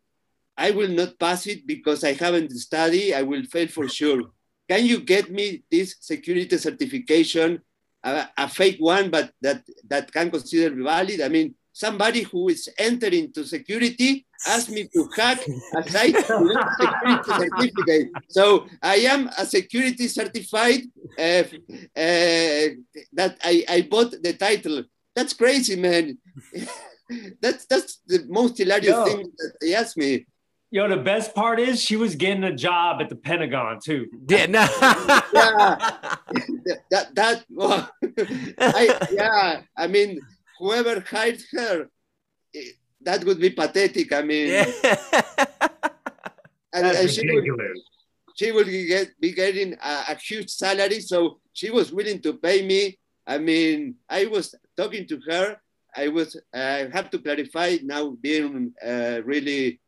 [0.59, 3.15] I will not pass it because I haven't studied.
[3.15, 4.23] I will fail for sure.
[4.69, 7.63] Can you get me this security certification,
[8.03, 11.21] uh, a fake one, but that that can consider valid?
[11.21, 15.39] I mean, somebody who is entering to security asked me to hack
[15.77, 18.09] a site security certificate.
[18.29, 20.83] So I am a security certified.
[21.17, 21.45] Uh,
[21.97, 22.67] uh,
[23.15, 24.85] that I, I bought the title.
[25.15, 26.19] That's crazy, man.
[27.41, 29.05] that's that's the most hilarious Yo.
[29.05, 30.27] thing that they asked me.
[30.71, 34.07] Yo, the best part is she was getting a job at the Pentagon too.
[34.29, 34.67] Yeah, no.
[36.69, 37.91] That that, that well,
[38.59, 39.63] I, yeah.
[39.75, 40.21] I mean,
[40.59, 41.89] whoever hired her,
[42.55, 44.13] eh, that would be pathetic.
[44.13, 44.65] I mean, yeah.
[46.75, 47.47] and, That's and she would
[48.37, 52.67] she will get be getting a, a huge salary, so she was willing to pay
[52.67, 52.99] me.
[53.27, 55.57] I mean, I was talking to her.
[55.97, 59.81] I was I have to clarify now, being uh, really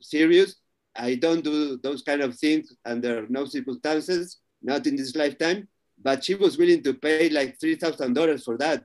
[0.00, 0.56] serious.
[0.94, 5.68] I don't do those kind of things under no circumstances, not in this lifetime.
[6.02, 8.82] But she was willing to pay like three thousand dollars for that.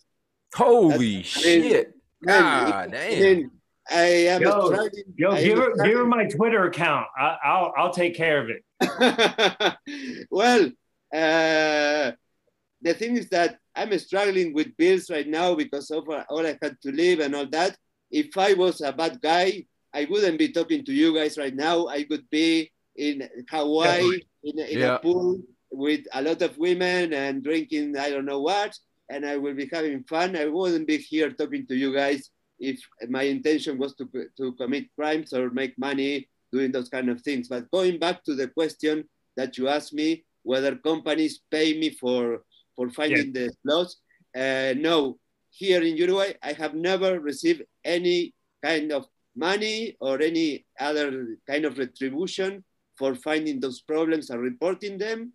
[0.53, 1.93] Holy shit.
[2.21, 3.19] Man, God I damn.
[3.19, 3.51] mean,
[3.89, 5.03] I am Yo, struggling.
[5.17, 7.07] Yo, I give her give her my Twitter account.
[7.17, 8.63] I, I'll I'll take care of it.
[10.31, 10.65] well,
[11.13, 12.11] uh,
[12.81, 16.77] the thing is that I'm struggling with bills right now because of all I had
[16.81, 17.75] to live and all that.
[18.09, 21.87] If I was a bad guy, I wouldn't be talking to you guys right now.
[21.87, 24.95] I would be in Hawaii in, a- in Yeah.
[24.95, 25.39] a pool
[25.71, 28.77] with a lot of women and drinking I don't know what,
[29.09, 30.35] and I will be having fun.
[30.35, 32.29] I wouldn't be here talking to you guys
[32.59, 32.79] if
[33.09, 34.05] my intention was to,
[34.37, 37.47] to commit crimes or make money doing those kind of things.
[37.47, 39.05] But going back to the question
[39.37, 42.43] that you asked me, whether companies pay me for,
[42.75, 43.97] for finding the flaws,
[44.35, 45.17] uh, no.
[45.53, 48.33] Here in Uruguay, I have never received any
[48.63, 49.05] kind of
[49.35, 52.63] money or any other kind of retribution
[52.97, 55.33] for finding those problems and reporting them.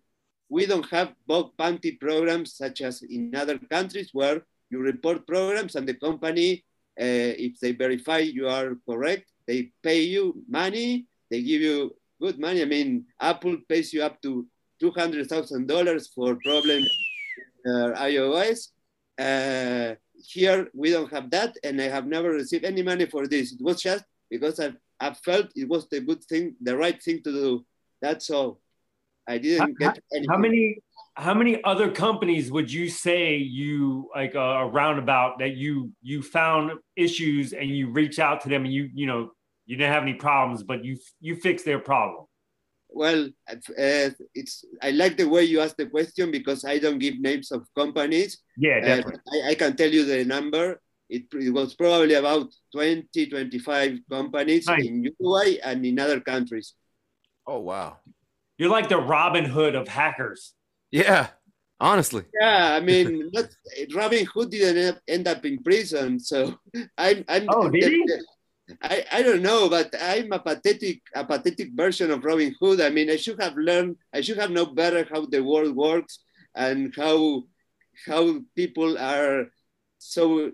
[0.49, 5.75] We don't have bug bounty programs such as in other countries where you report programs
[5.75, 6.63] and the company,
[6.99, 12.39] uh, if they verify you are correct, they pay you money, they give you good
[12.39, 12.61] money.
[12.61, 14.45] I mean, Apple pays you up to
[14.81, 16.89] $200,000 for problems
[17.65, 18.69] uh, iOS.
[19.17, 19.95] Uh,
[20.25, 23.53] here we don't have that, and I have never received any money for this.
[23.53, 27.21] It was just because I, I felt it was the good thing, the right thing
[27.23, 27.65] to do.
[28.01, 28.59] That's all.
[29.27, 30.29] I didn't how, get anything.
[30.29, 30.79] How many
[31.17, 36.71] how many other companies would you say you like uh, roundabout that you you found
[36.95, 39.31] issues and you reach out to them and you you know
[39.65, 42.25] you didn't have any problems but you you fixed their problem
[42.89, 47.19] well uh, it's i like the way you ask the question because i don't give
[47.19, 49.15] names of companies yeah definitely.
[49.15, 53.99] Uh, I, I, can tell you the number it, it was probably about 20 25
[54.09, 54.85] companies nice.
[54.85, 56.73] in uruguay and in other countries
[57.45, 57.97] oh wow
[58.57, 60.53] you're like the robin hood of hackers
[60.91, 61.27] yeah,
[61.79, 62.23] honestly.
[62.39, 63.45] Yeah, I mean, not,
[63.93, 66.57] Robin Hood didn't end up in prison, so
[66.97, 67.23] I'm.
[67.27, 68.05] I'm oh, did he?
[68.81, 72.81] I, I don't know, but I'm a pathetic a pathetic version of Robin Hood.
[72.81, 73.95] I mean, I should have learned.
[74.13, 76.19] I should have known better how the world works
[76.55, 77.43] and how
[78.05, 79.47] how people are
[79.97, 80.51] so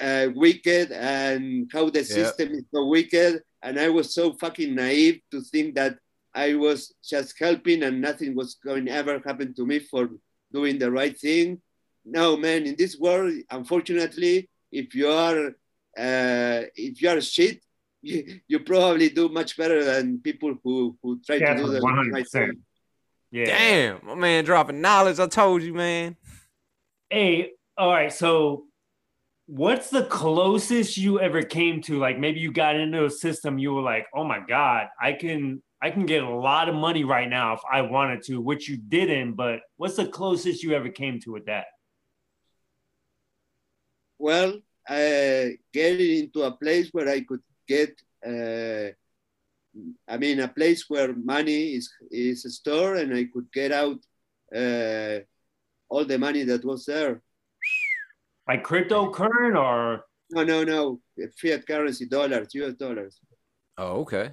[0.00, 3.42] uh, wicked and how the system is so wicked.
[3.62, 5.98] And I was so fucking naive to think that
[6.34, 10.08] I was just helping and nothing was going to ever happen to me for
[10.52, 11.60] doing the right thing.
[12.04, 15.52] No, man, in this world, unfortunately, if you are
[15.98, 17.60] uh, if you are shit,
[18.02, 21.80] you, you, probably do much better than people who, who try yeah, to do the
[21.80, 22.12] 100%.
[22.12, 22.52] right thing.
[23.30, 23.44] Yeah.
[23.46, 25.18] Damn, my man dropping knowledge.
[25.18, 26.16] I told you, man.
[27.08, 28.12] Hey, all right.
[28.12, 28.64] So,
[29.46, 31.98] what's the closest you ever came to?
[31.98, 35.62] Like, maybe you got into a system, you were like, oh my God, I can
[35.82, 38.76] I can get a lot of money right now if I wanted to, which you
[38.76, 39.32] didn't.
[39.32, 41.64] But what's the closest you ever came to with that?
[44.18, 48.90] Well, uh, getting into a place where I could get, uh,
[50.08, 53.98] I mean, a place where money is is stored, and I could get out
[54.54, 55.20] uh,
[55.88, 57.22] all the money that was there.
[58.48, 60.04] Like cryptocurrency or?
[60.30, 61.00] No, no, no.
[61.40, 63.20] Fiat currency, dollars, US dollars.
[63.78, 64.32] Oh, okay.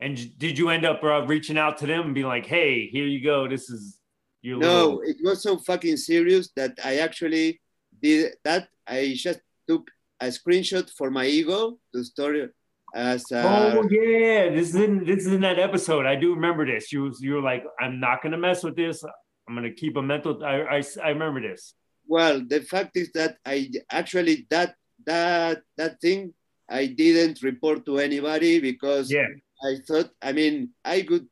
[0.00, 3.06] And did you end up uh, reaching out to them and being like, "Hey, here
[3.06, 3.48] you go.
[3.48, 3.98] This is
[4.42, 5.00] your." No, little...
[5.02, 7.60] it was so fucking serious that I actually
[8.02, 8.68] did that.
[8.86, 9.90] I just took
[10.20, 12.50] a screenshot for my ego to store
[12.94, 13.30] as.
[13.32, 13.42] A...
[13.76, 16.06] oh yeah, this is in this is in that episode.
[16.06, 16.92] I do remember this.
[16.92, 19.04] You you were like, "I'm not gonna mess with this.
[19.48, 21.74] I'm gonna keep a mental." I I, I remember this.
[22.06, 24.74] Well, the fact is that I actually that
[25.06, 26.34] that that thing
[26.68, 29.26] I didn't report to anybody because yeah.
[29.64, 31.26] I thought, I mean, I could,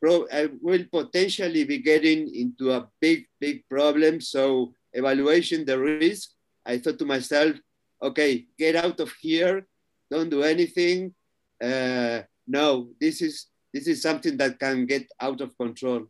[0.00, 4.20] pro, I will potentially be getting into a big, big problem.
[4.20, 6.30] So evaluation the risk,
[6.64, 7.56] I thought to myself,
[8.02, 9.66] okay, get out of here,
[10.10, 11.14] don't do anything.
[11.62, 16.06] Uh, no, this is this is something that can get out of control.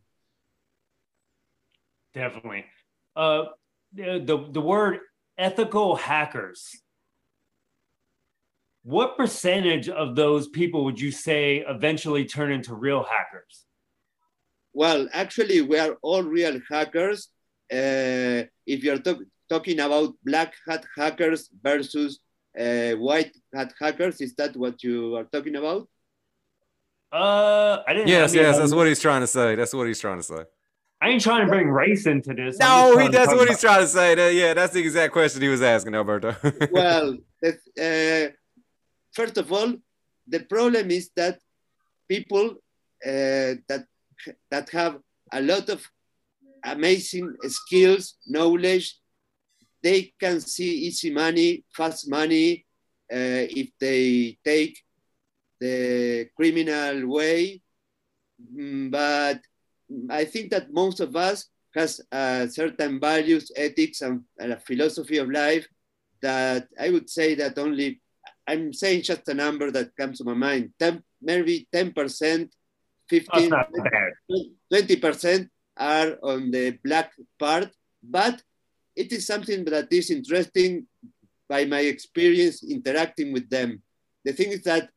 [2.13, 2.65] Definitely.
[3.15, 3.45] Uh,
[3.93, 4.99] the, the, the word
[5.37, 6.83] ethical hackers
[8.83, 13.63] what percentage of those people would you say eventually turn into real hackers?
[14.73, 17.29] Well, actually, we are all real hackers.
[17.71, 22.19] Uh, if you're talk- talking about black hat hackers versus
[22.59, 25.87] uh, white hat hackers, is that what you are talking about?
[27.11, 28.07] Uh, I didn't.
[28.07, 29.55] Yes, yes, that's what he's trying to say.
[29.55, 30.43] That's what he's trying to say.
[30.99, 32.57] I ain't trying to bring race into this.
[32.57, 34.15] No, he, that's what he's trying to say.
[34.15, 36.35] That, yeah, that's the exact question he was asking, Alberto.
[36.71, 38.27] well, uh,
[39.11, 39.73] first of all,
[40.27, 41.39] the problem is that
[42.07, 42.51] people
[43.05, 43.85] uh, that
[44.49, 44.99] that have
[45.31, 45.85] a lot of
[46.63, 48.99] amazing skills, knowledge,
[49.81, 52.65] they can see easy money, fast money
[53.11, 54.79] uh, if they take
[55.59, 57.61] the criminal way.
[58.55, 59.39] Mm, but
[60.09, 65.17] I think that most of us has uh, certain values, ethics, and, and a philosophy
[65.17, 65.67] of life
[66.21, 68.01] that I would say that only
[68.47, 70.73] I'm saying just a number that comes to my mind.
[70.79, 72.49] 10, maybe 10%,
[73.09, 73.51] 15,
[74.71, 77.69] 20% are on the black part,
[78.01, 78.41] but
[78.95, 80.85] it is something that is interesting
[81.49, 83.81] by my experience interacting with them.
[84.25, 84.89] The thing is that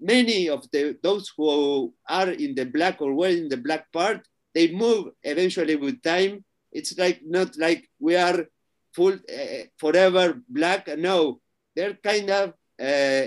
[0.00, 4.26] many of the those who are in the black or were in the black part,
[4.54, 6.44] they move eventually with time.
[6.72, 8.46] It's like not like we are
[8.94, 10.88] full uh, forever black.
[10.98, 11.40] No,
[11.76, 13.26] they're kind of uh,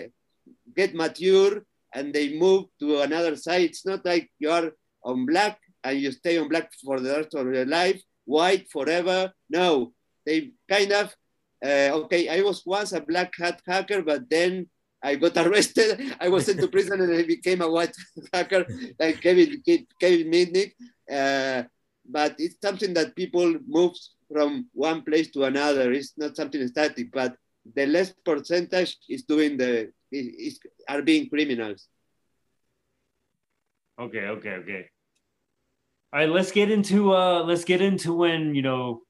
[0.75, 1.63] get mature
[1.93, 3.61] and they move to another side.
[3.61, 4.71] It's not like you are
[5.03, 9.31] on black and you stay on black for the rest of your life, white forever.
[9.49, 9.93] No,
[10.25, 11.15] they kind of,
[11.63, 14.67] uh, okay, I was once a black hat hacker, but then
[15.03, 16.15] I got arrested.
[16.19, 17.95] I was sent to prison and I became a white
[18.33, 18.65] hacker
[18.99, 19.61] like Kevin,
[19.99, 20.73] Kevin Mitnick.
[21.11, 21.63] Uh,
[22.05, 23.93] but it's something that people move
[24.31, 25.91] from one place to another.
[25.91, 27.35] It's not something static, but
[27.75, 31.87] the less percentage is doing the is, are being criminals.
[33.99, 34.89] Okay, okay, okay.
[36.13, 39.01] All right, let's get into uh let's get into when you know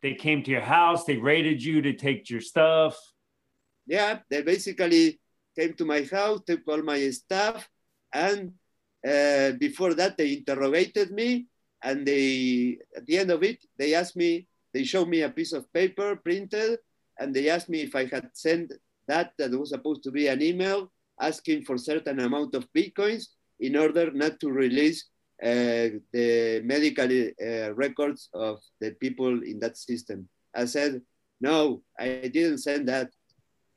[0.00, 2.96] they came to your house, they raided you to take your stuff.
[3.86, 5.20] Yeah, they basically
[5.54, 7.68] came to my house, took all my stuff,
[8.14, 8.54] and
[9.06, 11.48] uh, before that they interrogated me,
[11.82, 15.52] and they at the end of it they asked me, they showed me a piece
[15.52, 16.78] of paper printed,
[17.20, 18.72] and they asked me if I had sent
[19.06, 20.90] that that was supposed to be an email
[21.20, 25.10] asking for certain amount of bitcoins in order not to release
[25.42, 30.28] uh, the medical uh, records of the people in that system.
[30.54, 31.02] I said,
[31.40, 33.10] no, I didn't send that.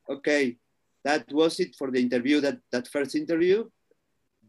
[0.09, 0.57] Okay,
[1.03, 3.65] that was it for the interview, that, that first interview.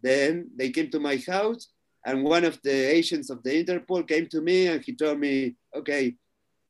[0.02, 1.68] Then they came to my house
[2.04, 5.54] and one of the agents of the Interpol came to me and he told me,
[5.74, 6.16] okay,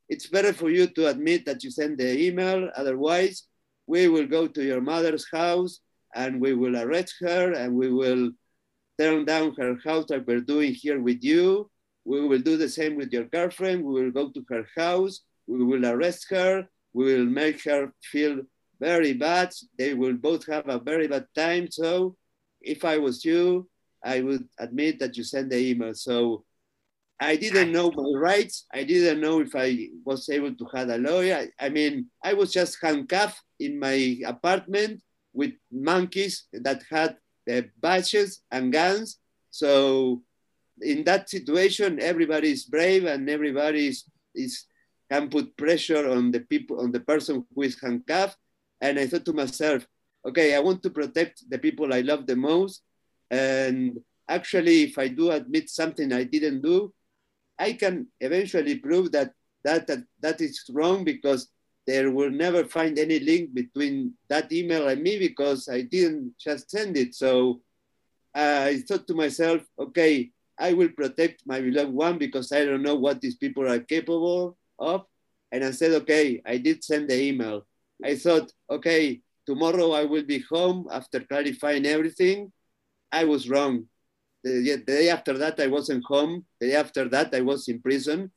[0.08, 2.68] it's better for you to admit that you sent the email.
[2.76, 3.44] Otherwise,
[3.86, 5.80] we will go to your mother's house
[6.14, 8.30] and we will arrest her and we will
[9.02, 11.68] turn down her house like we're doing here with you.
[12.04, 13.82] We will do the same with your girlfriend.
[13.82, 15.22] We will go to her house.
[15.48, 16.68] We will arrest her.
[16.92, 18.42] We will make her feel
[18.78, 19.48] very bad.
[19.76, 21.68] They will both have a very bad time.
[21.70, 22.16] So
[22.60, 23.68] if I was you,
[24.04, 25.94] I would admit that you sent the email.
[25.94, 26.44] So
[27.18, 28.66] I didn't know my rights.
[28.72, 31.48] I didn't know if I was able to have a lawyer.
[31.58, 37.16] I mean, I was just handcuffed in my apartment with monkeys that had
[37.50, 39.18] uh, badges and guns.
[39.50, 40.22] So
[40.80, 44.66] in that situation, everybody is brave and everybody is, is
[45.10, 48.38] can put pressure on the people, on the person who is handcuffed.
[48.80, 49.86] And I thought to myself,
[50.26, 52.82] okay, I want to protect the people I love the most.
[53.30, 56.92] And actually, if I do admit something I didn't do,
[57.58, 59.32] I can eventually prove that
[59.64, 61.48] that, that, that is wrong because
[61.86, 66.70] there will never find any link between that email and me because I didn't just
[66.70, 67.14] send it.
[67.14, 67.60] So
[68.34, 72.82] uh, I thought to myself, okay, I will protect my beloved one because I don't
[72.82, 75.04] know what these people are capable of.
[75.50, 77.66] And I said, okay, I did send the email.
[78.04, 82.52] I thought, okay, tomorrow I will be home after clarifying everything.
[83.10, 83.86] I was wrong.
[84.44, 86.46] The, the day after that, I wasn't home.
[86.60, 88.30] The day after that, I was in prison.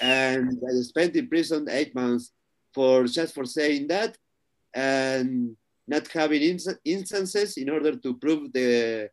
[0.00, 2.32] And I spent in prison eight months
[2.76, 4.12] for just for saying that
[4.74, 5.56] and
[5.88, 9.08] not having ins- instances in order to prove the,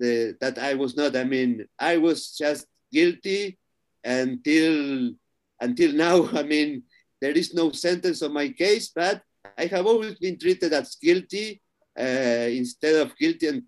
[0.00, 1.14] the that I was not.
[1.14, 3.56] I mean, I was just guilty
[4.02, 5.12] until
[5.60, 6.16] until now.
[6.40, 6.82] I mean,
[7.22, 9.22] there is no sentence on my case, but
[9.56, 11.62] I have always been treated as guilty
[11.96, 13.62] uh, instead of guilty and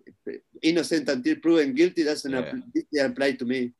[0.61, 2.03] innocent until proven guilty.
[2.03, 2.35] Doesn't
[2.91, 3.05] yeah.
[3.05, 3.71] apply to me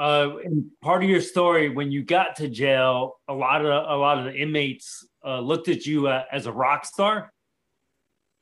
[0.00, 3.96] uh, and part of your story when you got to jail, a lot of a
[3.96, 7.30] lot of the inmates uh, looked at you uh, as a rock star.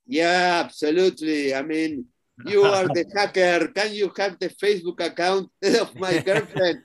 [0.06, 1.56] Yeah, absolutely.
[1.56, 2.04] I mean,
[2.46, 3.66] you are the hacker.
[3.74, 5.50] Can you hack the Facebook account
[5.82, 6.78] of my girlfriend?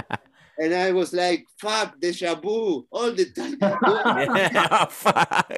[0.58, 3.58] and I was like, fuck, deja vu all the time.
[3.60, 5.52] yeah, fuck.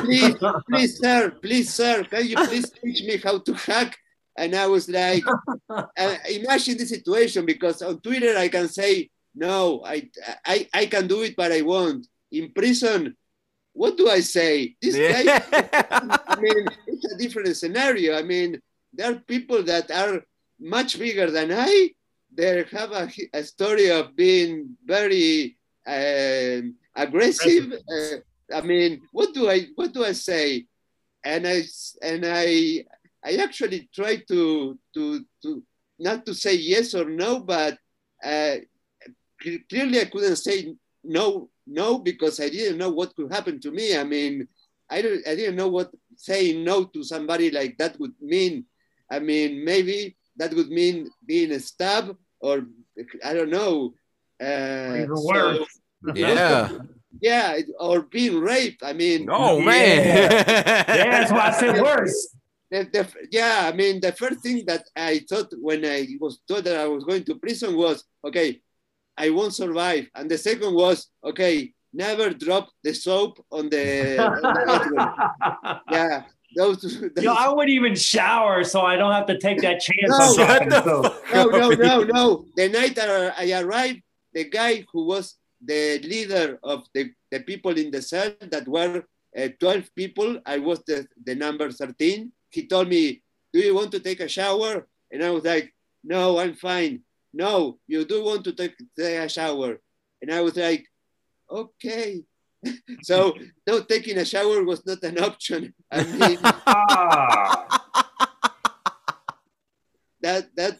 [0.00, 0.34] please,
[0.68, 3.96] please, sir, please, sir, can you please teach me how to hack?
[4.38, 5.24] And I was like,
[5.68, 10.08] uh, imagine the situation because on Twitter I can say, no, I,
[10.46, 12.06] I, I can do it, but I won't.
[12.30, 13.16] In prison,
[13.72, 14.76] what do I say?
[14.80, 15.22] This yeah.
[15.22, 18.16] guy, I mean, it's a different scenario.
[18.16, 18.60] I mean,
[18.92, 20.22] there are people that are
[20.58, 21.90] much bigger than I.
[22.34, 26.62] They have a, a story of being very uh,
[26.94, 27.72] aggressive.
[27.72, 28.16] Uh,
[28.54, 30.66] I mean, what do I what do I say?
[31.24, 31.62] And I
[32.02, 32.84] and I
[33.24, 35.62] I actually tried to, to, to
[35.98, 37.78] not to say yes or no, but
[38.24, 38.56] uh,
[39.68, 43.96] clearly I couldn't say no, no, because I didn't know what could happen to me.
[43.96, 44.48] I mean,
[44.90, 48.64] I, don't, I didn't know what saying no to somebody like that would mean.
[49.10, 52.66] I mean, maybe that would mean being a stab or
[53.24, 53.94] I don't know.
[54.40, 55.58] Uh, Even worse.
[55.58, 55.66] So,
[56.14, 56.70] yeah.
[57.20, 58.82] yeah, or being raped.
[58.84, 60.06] I mean, Oh man.
[60.06, 62.34] Yeah, that's why I said worse.
[62.70, 66.64] The, the, yeah, I mean, the first thing that I thought when I was told
[66.64, 68.60] that I was going to prison was, okay,
[69.16, 70.08] I won't survive.
[70.14, 76.22] And the second was, okay, never drop the soap on the, on the yeah.
[76.56, 80.08] Those, those Yo, I wouldn't even shower, so I don't have to take that chance.
[80.08, 81.24] No, on Shut dropping soap.
[81.34, 82.44] no, no, no, no.
[82.56, 84.00] The night I I arrived,
[84.32, 89.04] the guy who was the leader of the, the people in the cell that were
[89.36, 92.32] uh, 12 people, I was the, the number 13.
[92.50, 93.22] He told me,
[93.52, 94.86] Do you want to take a shower?
[95.10, 95.74] And I was like,
[96.04, 97.02] No, I'm fine.
[97.32, 99.80] No, you do want to take, take a shower.
[100.22, 100.86] And I was like,
[101.50, 102.22] Okay.
[103.02, 103.34] so,
[103.66, 105.74] no, taking a shower was not an option.
[105.92, 107.78] I mean, Ah,
[110.20, 110.78] that that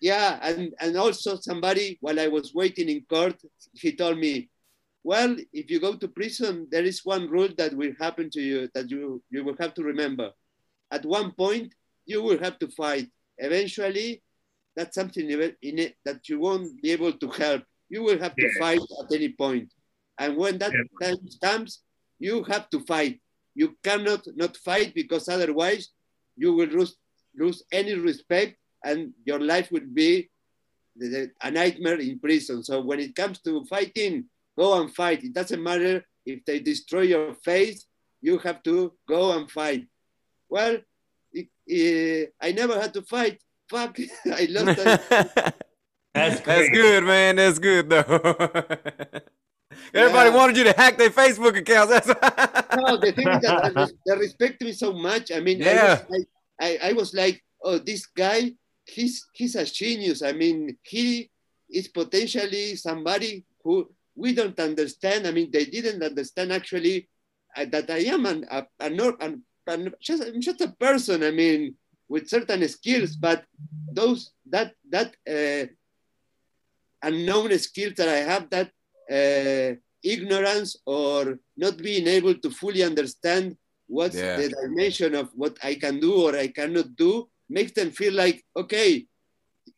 [0.00, 3.34] yeah and and also somebody while i was waiting in court
[3.74, 4.48] he told me
[5.02, 8.68] well if you go to prison there is one rule that will happen to you
[8.74, 10.30] that you you will have to remember
[10.90, 11.74] at one point
[12.06, 13.08] you will have to fight
[13.38, 14.22] eventually
[14.76, 18.48] that's something in it- that you won't be able to help you will have to
[18.58, 19.68] fight at any point
[20.18, 20.72] and when that
[21.02, 21.82] time comes
[22.18, 23.20] you have to fight
[23.54, 25.88] you cannot not fight because otherwise
[26.36, 26.94] you will lose
[27.34, 30.28] lose any respect and your life will be
[31.42, 32.62] a nightmare in prison.
[32.64, 34.24] So when it comes to fighting,
[34.56, 35.22] go and fight.
[35.22, 37.86] It doesn't matter if they destroy your face,
[38.20, 39.86] you have to go and fight.
[40.48, 40.78] Well,
[41.32, 43.40] it, eh, I never had to fight.
[43.68, 44.78] Fuck, I lost.
[44.78, 45.54] a-
[46.14, 47.36] That's That's good, man.
[47.36, 48.00] That's good though.
[49.94, 50.36] Everybody Yeah.
[50.36, 51.92] wanted you to hack their Facebook accounts.
[51.92, 55.30] That's no, the thing is that they, they respect me so much.
[55.30, 55.70] I mean, Yeah.
[55.70, 56.28] I, was like,
[56.60, 58.52] I, I was like, oh, this guy,
[58.86, 60.22] he's he's a genius.
[60.22, 61.30] I mean, he
[61.70, 65.26] is potentially somebody who we don't understand.
[65.26, 67.08] I mean, they didn't understand actually
[67.56, 71.22] uh, that I am an, a, a, nor- an, an just, I'm just a person.
[71.22, 71.74] I mean,
[72.08, 73.44] with certain skills, but
[73.92, 75.66] those that that uh,
[77.02, 78.70] unknown skills that I have, that
[79.10, 83.56] uh, ignorance or not being able to fully understand
[83.86, 84.36] what's Yeah.
[84.36, 88.44] the dimension of what I can do or I cannot do, makes them feel like,
[88.56, 89.06] okay,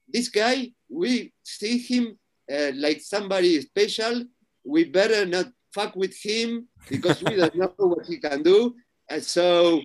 [0.09, 2.19] this guy, we see him
[2.53, 4.25] uh, like somebody special.
[4.65, 8.75] We better not fuck with him because we don't know what he can do.
[9.11, 9.83] And so,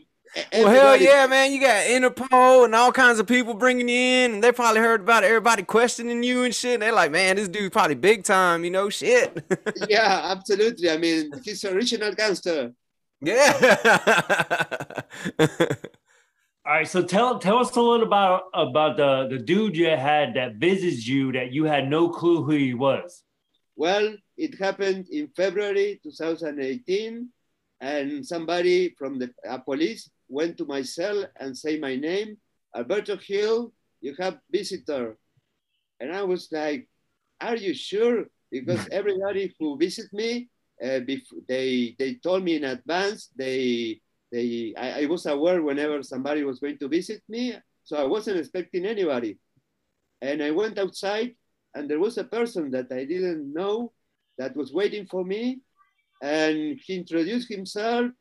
[0.54, 1.52] well, hell yeah, man.
[1.52, 5.02] You got Interpol and all kinds of people bringing you in, and they probably heard
[5.02, 6.76] about everybody questioning you and shit.
[6.76, 9.44] And they're like, man, this dude probably big time, you know, shit.
[9.90, 10.92] yeah, absolutely.
[10.92, 12.72] I mean, he's a original gangster.
[13.22, 15.02] yeah.
[16.68, 20.34] All right, so tell tell us a little about about the the dude you had
[20.34, 23.22] that visits you that you had no clue who he was.
[23.76, 27.30] Well, it happened in February 2018,
[27.82, 32.38] and somebody from the uh, police went to my cell and say my name,
[32.76, 35.18] Alberto Hill, you have visitor.
[36.00, 36.88] And I was like,
[37.42, 38.26] are you sure?
[38.52, 40.50] Because everybody who visit me,
[40.84, 41.00] uh,
[41.48, 44.02] they, they told me in advance, they,
[44.32, 48.40] they, I, I was aware whenever somebody was going to visit me, so I wasn't
[48.40, 49.38] expecting anybody.
[50.22, 51.36] And I went outside
[51.76, 53.92] and there was a person that I didn't know
[54.38, 55.60] that was waiting for me,
[56.22, 58.12] and he introduced himself,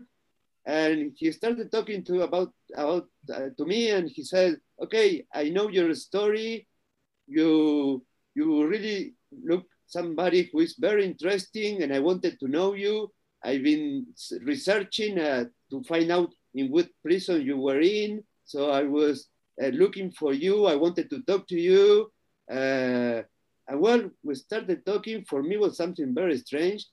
[0.66, 5.50] and he started talking to about about uh, to me, and he said, "Okay, I
[5.50, 6.66] know your story.
[7.26, 13.12] You you really look somebody who is very interesting, and I wanted to know you.
[13.44, 14.06] I've been
[14.40, 19.28] researching uh, to find out in what prison you were in, so I was
[19.62, 20.64] uh, looking for you.
[20.66, 22.10] I wanted to talk to you."
[22.50, 23.22] Uh,
[23.68, 25.24] and well, we started talking.
[25.24, 26.86] For me, was something very strange.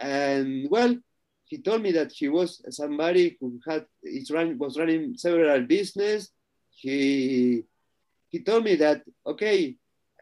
[0.00, 0.96] And well,
[1.44, 6.30] he told me that he was somebody who had is run, was running several business.
[6.70, 7.64] He
[8.28, 9.76] he told me that okay,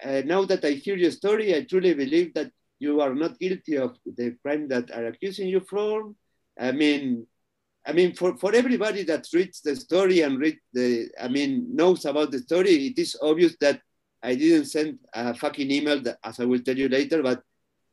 [0.04, 3.76] uh, now that I hear your story, I truly believe that you are not guilty
[3.76, 6.16] of the crime that are accusing you from.
[6.58, 7.26] I mean,
[7.86, 12.04] I mean, for, for everybody that reads the story and read the, I mean, knows
[12.04, 13.80] about the story, it is obvious that
[14.22, 17.42] I didn't send a fucking email, that, as I will tell you later, but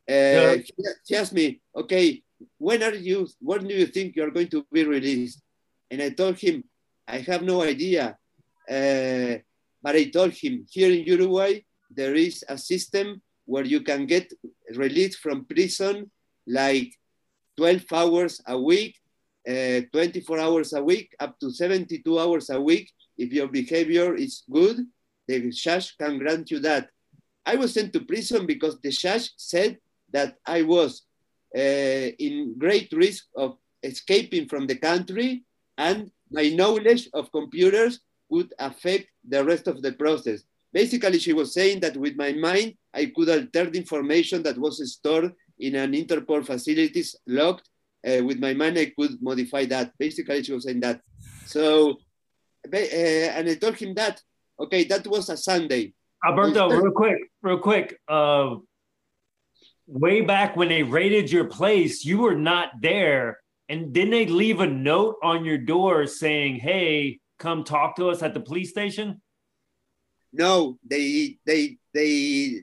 [0.10, 0.56] uh, Yeah.
[0.56, 0.74] he,
[1.08, 2.22] he asked me, okay,
[2.58, 5.41] when are you, when do you think you're going to be released?
[5.89, 6.64] And I told him,
[7.08, 8.18] I have no idea.
[8.70, 9.38] Uh,
[9.82, 14.32] but I told him, here in Uruguay, there is a system where you can get
[14.76, 16.10] released from prison
[16.47, 16.91] like
[17.58, 18.95] 12 hours a week,
[19.47, 22.91] uh, 24 hours a week, up to 72 hours a week.
[23.18, 24.78] If your behavior is good,
[25.28, 26.89] the judge can grant you that.
[27.45, 29.78] I was sent to prison because the judge said
[30.16, 30.91] that I was
[31.55, 35.43] uh, in great risk of escaping from the country,
[35.78, 35.99] and
[36.32, 37.93] my knowledge of computers
[38.30, 40.39] would affect the rest of the process.
[40.72, 44.76] Basically, she was saying that with my mind, I could alter the information that was
[44.95, 47.68] stored in an Interpol facilities locked.
[48.07, 49.88] Uh, with my mind, I could modify that.
[49.97, 51.01] Basically, she was saying that.
[51.45, 51.66] So,
[52.74, 52.78] uh,
[53.36, 54.22] and I told him that,
[54.63, 55.93] okay, that was a Sunday.
[56.26, 57.88] Alberto, real quick, real quick.
[58.07, 58.55] Uh,
[59.88, 63.39] way back when they raided your place, you were not there.
[63.69, 68.21] And didn't they leave a note on your door saying, hey, come talk to us
[68.21, 69.21] at the police station?
[70.33, 72.61] No, they they they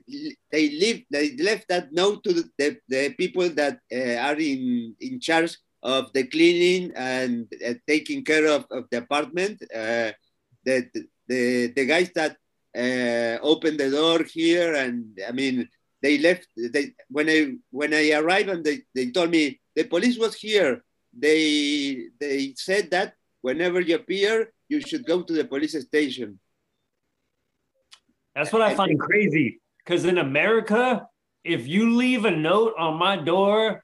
[0.51, 5.19] they leave they left that note to the, the, people that uh, are in in
[5.19, 9.61] charge of the cleaning and uh, taking care of, of the apartment.
[9.73, 10.11] Uh,
[10.63, 10.87] the,
[11.27, 12.37] the the guys that
[12.77, 15.67] uh, opened the door here, and I mean
[16.03, 16.47] they left.
[16.55, 20.83] They when I when I arrived and they, they told me the police was here.
[21.17, 26.39] They they said that whenever you appear, you should go to the police station.
[28.35, 29.61] That's what I find crazy.
[29.79, 31.07] Because in America,
[31.43, 33.83] if you leave a note on my door,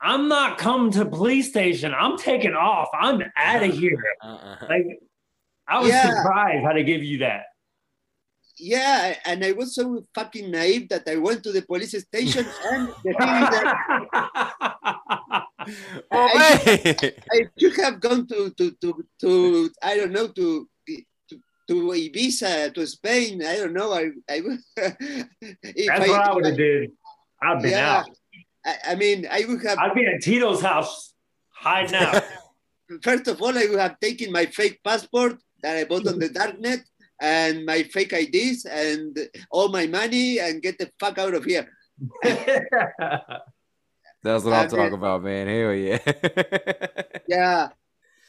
[0.00, 1.92] I'm not coming to police station.
[1.92, 2.88] I'm taking off.
[2.94, 3.80] I'm out of uh-uh.
[3.80, 4.04] here.
[4.22, 4.66] Uh-uh.
[4.68, 4.86] Like
[5.68, 6.16] I was yeah.
[6.16, 7.49] surprised how to give you that.
[8.60, 12.88] Yeah, and I was so fucking naive that I went to the police station and
[13.02, 13.64] the thing that
[16.12, 20.68] oh, I, I, should have gone to, to, to, to I don't know to
[21.70, 23.46] to Ibiza, to Spain.
[23.46, 23.92] I don't know.
[23.92, 24.40] I, I
[24.76, 24.98] That's
[25.88, 26.90] I, what I would have did.
[27.40, 28.10] I've been yeah, out.
[28.66, 29.78] I, I, mean, I would have.
[29.78, 31.14] I'd be at Tito's house
[31.54, 32.24] hiding out.
[33.02, 36.28] First of all, I would have taken my fake passport that I bought on the
[36.28, 36.82] darknet
[37.20, 39.16] and my fake IDs and
[39.50, 41.68] all my money and get the fuck out of here.
[44.22, 45.46] That's what I'm talking about, man.
[45.46, 45.98] Hell yeah.
[47.28, 47.68] yeah.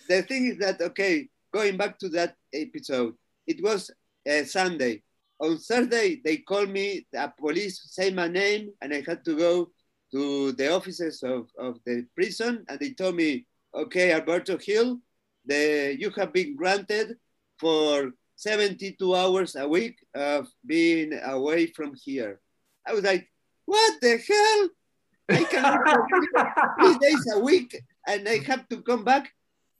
[0.07, 3.15] The thing is that, okay, going back to that episode,
[3.47, 3.91] it was
[4.25, 5.03] a Sunday.
[5.39, 9.71] On Thursday, they called me, the police say my name, and I had to go
[10.13, 14.99] to the offices of, of the prison, and they told me, okay, Alberto Hill,
[15.45, 17.15] the, you have been granted
[17.59, 18.11] for
[18.41, 22.41] 72 hours a week of being away from here.
[22.87, 23.29] I was like,
[23.65, 24.69] what the hell?
[25.29, 25.63] I can
[26.79, 29.29] three days a week and I have to come back.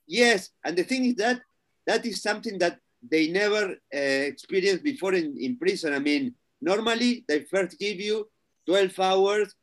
[0.06, 1.42] Yes, and the thing is that
[1.88, 5.92] that is something that they never uh, experienced before in, in prison.
[5.92, 8.30] I mean, normally they first give you
[8.66, 9.54] 12 hours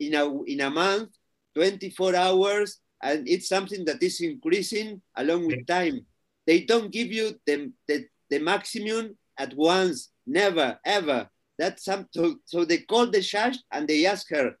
[0.00, 1.10] in a, in a month,
[1.54, 6.04] 24 hours, and it's something that is increasing along with time.
[6.44, 11.28] They don't give you the, the, the maximum at once, never, ever.
[11.58, 14.56] That's some, so, so they called the judge and they asked her,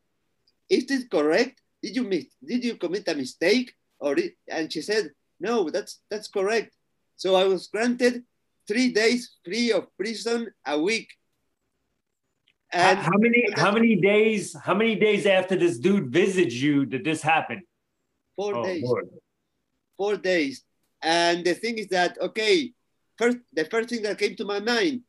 [0.68, 1.60] is this correct?
[1.82, 2.04] Did you,
[2.44, 3.72] did you commit a mistake?
[4.00, 4.16] Or,
[4.50, 5.10] and she said,
[5.40, 6.74] no, that's, that's correct.
[7.16, 8.24] So I was granted
[8.68, 11.08] three days free of prison a week.
[12.70, 17.02] And how many how many days how many days after this dude visited you did
[17.02, 17.62] this happen?
[18.36, 18.84] Four oh, days.
[18.84, 19.08] Lord.
[19.96, 20.62] Four days.
[21.02, 22.72] And the thing is that okay,
[23.18, 25.02] first the first thing that came to my mind,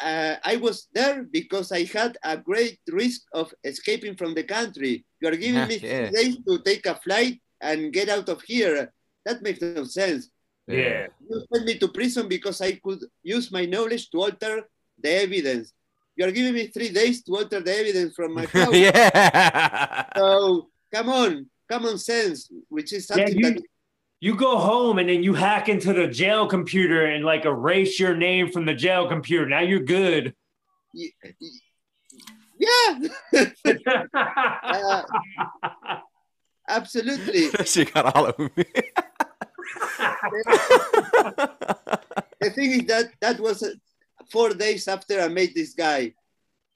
[0.00, 5.04] uh, I was there because I had a great risk of escaping from the country.
[5.20, 6.10] You are giving me yeah.
[6.10, 8.92] days to take a flight and get out of here.
[9.26, 10.30] That makes no sense.
[10.66, 11.08] Yeah.
[11.28, 14.62] You sent me to prison because I could use my knowledge to alter
[14.98, 15.72] the evidence.
[16.16, 18.74] You are giving me three days to alter the evidence from my house.
[18.74, 20.04] yeah.
[20.16, 23.62] So come on, common sense, which is something yeah, you, that
[24.20, 28.14] you go home and then you hack into the jail computer and like erase your
[28.14, 29.46] name from the jail computer.
[29.46, 30.34] Now you're good.
[32.58, 32.98] Yeah.
[34.14, 35.02] uh,
[36.68, 37.48] absolutely.
[37.64, 38.64] she got all of me
[42.40, 43.64] the thing is that that was
[44.30, 46.14] four days after I met this guy.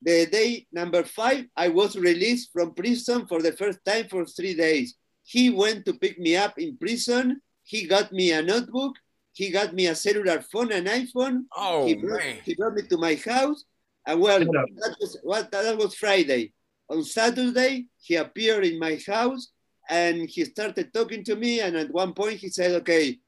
[0.02, 4.54] The day number five, I was released from prison for the first time for three
[4.54, 4.94] days.
[5.24, 7.40] He went to pick me up in prison.
[7.64, 8.94] He got me a notebook.
[9.32, 11.44] He got me a cellular phone, an iPhone.
[11.56, 12.36] Oh, he brought, man.
[12.44, 13.64] He brought me to my house.
[14.06, 16.52] And well, that was, well, that was Friday.
[16.90, 19.48] On Saturday, he appeared in my house
[19.88, 21.60] and he started talking to me.
[21.60, 23.18] And at one point, he said, "Okay,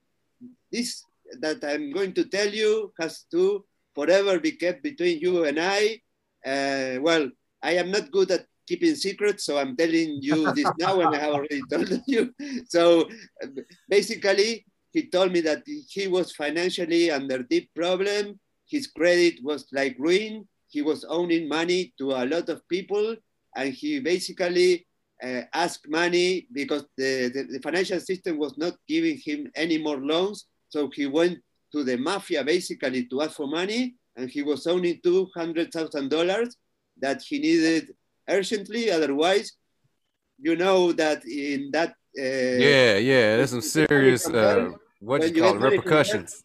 [0.71, 1.03] this
[1.41, 6.01] that I'm going to tell you has to forever be kept between you and I.
[6.45, 7.31] Uh, well,
[7.63, 11.19] I am not good at keeping secrets, so I'm telling you this now, and I
[11.19, 12.35] have already told you.
[12.69, 13.09] So
[13.89, 18.41] basically, he told me that he was financially under deep problem.
[18.69, 20.49] His credit was like ruin.
[20.69, 23.17] He was owning money to a lot of people,
[23.57, 24.87] and he basically
[25.23, 29.99] uh, ask money because the, the, the financial system was not giving him any more
[29.99, 30.47] loans.
[30.69, 31.39] So he went
[31.73, 36.11] to the mafia basically to ask for money, and he was owing two hundred thousand
[36.11, 36.57] dollars
[37.01, 37.93] that he needed
[38.29, 38.91] urgently.
[38.91, 39.53] Otherwise,
[40.39, 45.43] you know that in that uh, yeah, yeah, there's some serious uh, what you you
[45.43, 46.45] call it, repercussions.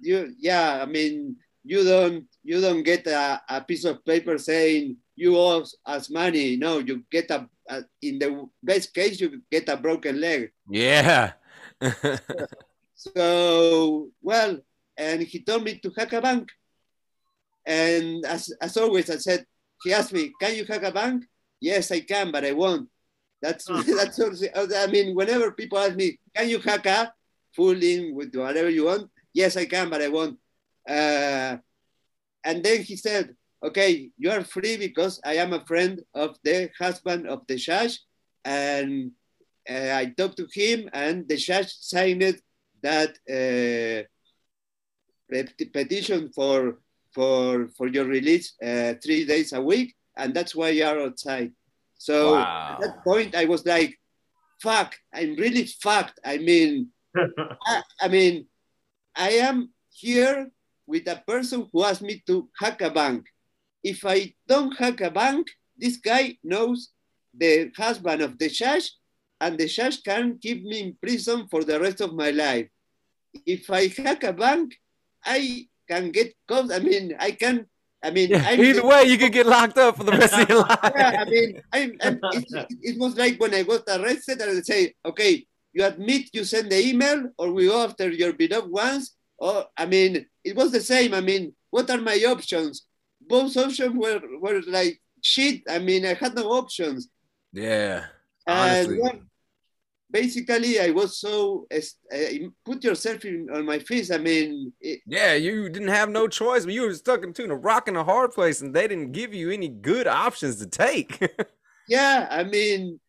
[0.00, 4.96] you yeah i mean you don't you don't get a, a piece of paper saying
[5.16, 8.28] you owe us money no you get a, a in the
[8.62, 11.32] best case you get a broken leg Yeah.
[12.94, 14.58] so well
[14.96, 16.48] and he told me to hack a bank
[17.66, 19.44] and as, as always i said
[19.84, 21.24] he asked me can you hack a bank?
[21.60, 22.88] Yes i can but i won't.
[23.40, 23.64] That's
[23.98, 27.12] that's also, i mean whenever people ask me can you hack a
[27.54, 29.10] full in with whatever you want?
[29.32, 30.38] Yes i can but i won't.
[30.88, 31.56] Uh,
[32.44, 36.70] and then he said okay you are free because i am a friend of the
[36.78, 38.00] husband of the judge
[38.44, 39.10] and
[39.68, 42.40] uh, i talked to him and the judge signed
[42.82, 44.04] that uh,
[45.72, 46.78] petition for
[47.14, 51.52] for for your release uh, three days a week, and that's why you are outside.
[51.98, 52.72] So Wow.
[52.72, 53.98] at that point, I was like,
[54.60, 54.96] "Fuck!
[55.12, 58.46] I'm really fucked." I mean, I, I mean,
[59.14, 60.50] I am here
[60.86, 63.24] with a person who asked me to hack a bank.
[63.82, 65.46] If I don't hack a bank,
[65.78, 66.90] this guy knows
[67.32, 68.90] the husband of the judge,
[69.40, 72.68] and the judge can keep me in prison for the rest of my life.
[73.46, 74.74] If I hack a bank,
[75.24, 76.72] I can get caught.
[76.72, 77.66] I mean, I can.
[78.02, 80.48] I mean, Yeah, Either the- way, you could get locked up for the rest of
[80.48, 80.78] your life.
[80.94, 84.62] yeah, I mean, I'm, I'm, it, it- was like when I got arrested, and they
[84.62, 89.16] say, okay, you admit you send the email, or we go after your beloved ones.
[89.38, 91.14] Or, I mean, it was the same.
[91.14, 92.86] I mean, what are my options?
[93.26, 95.62] Both options were, were like shit.
[95.68, 97.08] I mean, I had no options.
[97.52, 98.04] yeah.
[98.46, 99.22] And Honestly.
[100.14, 101.80] Basically, I was so, uh,
[102.64, 104.12] put yourself in, on my face.
[104.12, 107.56] I mean, it, Yeah, you didn't have no choice, but you were stuck between a
[107.56, 111.10] rock and a hard place, and they didn't give you any good options to take.
[111.88, 113.00] yeah, I mean,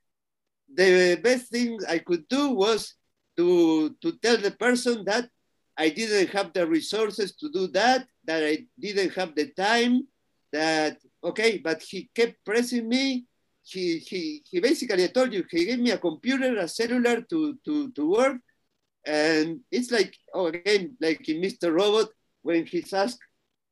[0.73, 2.95] the best thing I could do was
[3.37, 5.29] to to tell the person that
[5.77, 10.07] I didn't have the resources to do that, that I didn't have the time,
[10.51, 13.25] that okay, but he kept pressing me.
[13.67, 17.73] He he he basically told you he gave me a computer, a cellular to to
[17.97, 18.37] to work,
[19.05, 21.73] and it's like oh again like in Mr.
[21.73, 22.09] Robot
[22.43, 23.19] when he's asked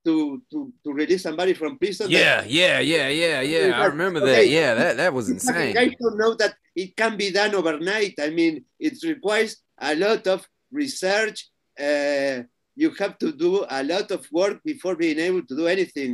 [0.05, 2.07] to to to release somebody from prison.
[2.09, 3.81] that- yeah, yeah, yeah, yeah, yeah.
[3.81, 4.47] I remember that.
[4.49, 5.77] Yeah, that that was insane.
[5.77, 8.15] I don't know that it can be done overnight.
[8.19, 10.39] I mean, it requires a lot of
[10.71, 11.49] research.
[11.79, 12.43] Uh,
[12.75, 16.11] you have to do a lot of work before being able to do anything.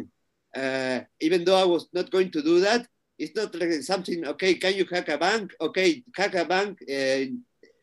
[0.62, 2.82] Uh, even though I was not going to do that,
[3.20, 4.26] it's not like something.
[4.34, 5.52] Okay, can you hack a bank?
[5.62, 7.26] Okay, hack a bank uh,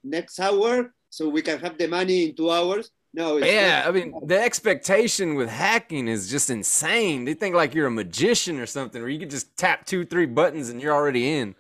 [0.02, 2.90] next hour so we can have the money in two hours.
[3.14, 7.24] No, it's Yeah, not- I mean, the expectation with hacking is just insane.
[7.24, 10.26] They think like you're a magician or something, where you can just tap two, three
[10.26, 11.54] buttons and you're already in.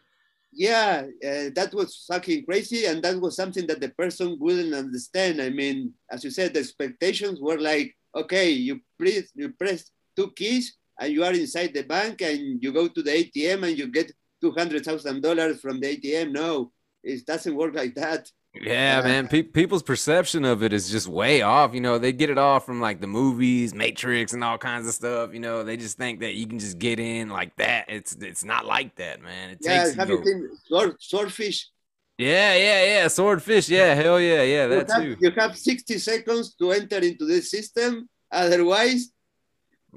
[0.52, 5.40] yeah, uh, that was fucking crazy, and that was something that the person wouldn't understand.
[5.40, 9.80] I mean, as you said, the expectations were like, okay, you press, you press
[10.16, 10.64] two keys,
[11.00, 14.12] and you are inside the bank, and you go to the ATM, and you get
[14.40, 16.32] two hundred thousand dollars from the ATM.
[16.32, 16.72] No,
[17.02, 18.30] it doesn't work like that.
[18.54, 19.02] Yeah, Yeah.
[19.02, 19.28] man.
[19.28, 21.74] Pe- people's perception of it is just way off.
[21.74, 24.94] You know, they get it all from like the movies, Matrix, and all kinds of
[24.94, 25.34] stuff.
[25.34, 27.84] You know, they just think that you can just get in like that.
[27.88, 29.50] It's it's not like that, man.
[29.50, 30.22] It Yeah, takes have you.
[30.24, 31.68] seen sword, swordfish?
[32.16, 33.08] Yeah, yeah, yeah.
[33.08, 33.68] Swordfish.
[33.68, 34.66] Yeah, hell yeah, yeah.
[34.68, 35.16] You have, too.
[35.20, 38.08] you have sixty seconds to enter into this system.
[38.32, 39.10] Otherwise,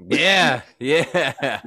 [0.08, 1.60] Yeah, yeah,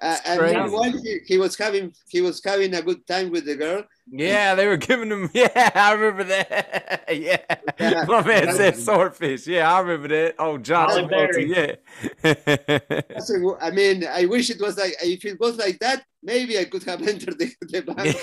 [0.00, 0.56] uh, and crazy.
[0.56, 3.84] meanwhile, he, he was having he was having a good time with the girl.
[4.10, 4.54] yeah.
[4.54, 5.30] They were giving him.
[5.34, 7.04] Yeah, I remember that.
[7.10, 7.38] yeah,
[7.80, 8.04] Yeah.
[8.06, 9.46] my man said swordfish.
[9.46, 10.34] Yeah, I remember that.
[10.38, 11.78] Oh, John Travolta.
[12.22, 13.02] Yeah.
[13.14, 16.64] Doesn't I mean, I wish it was like if it was like that, maybe I
[16.64, 18.16] could have entered the, the bank.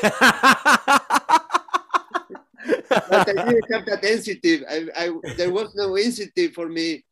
[2.89, 4.64] But I didn't have that incentive.
[4.70, 7.04] I, I, there was no incentive for me.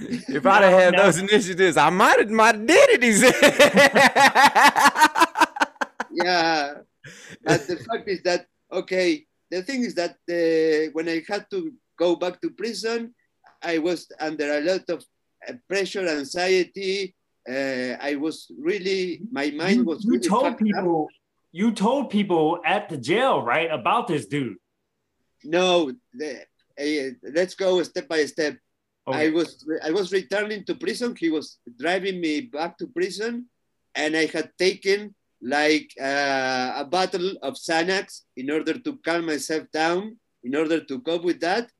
[0.36, 1.04] if I'd have had No.
[1.04, 3.02] those initiatives, I might have might have did it.
[3.02, 3.34] He said.
[6.12, 6.74] Yeah.
[7.44, 9.26] But the fact is that okay.
[9.50, 13.14] The thing is that uh, when I had to go back to prison,
[13.62, 15.04] I was under a lot of
[15.48, 17.14] uh, pressure, anxiety.
[17.48, 20.66] Uh, I was really, my mind You, was you really told fucked up.
[20.66, 21.08] people,
[21.52, 24.56] you told people at the jail, right, about this dude.
[25.42, 26.42] No, the,
[26.78, 28.56] uh, let's go step by step.
[29.12, 31.14] I was I was returning to prison.
[31.16, 33.46] He was driving me back to prison,
[33.94, 39.64] and I had taken like uh, a bottle of Xanax in order to calm myself
[39.72, 41.70] down, in order to cope with that.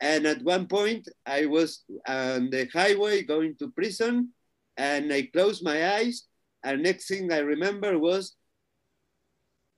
[0.00, 4.30] And at one point, I was on the highway going to prison,
[4.76, 6.26] and I closed my eyes.
[6.64, 8.34] And next thing I remember was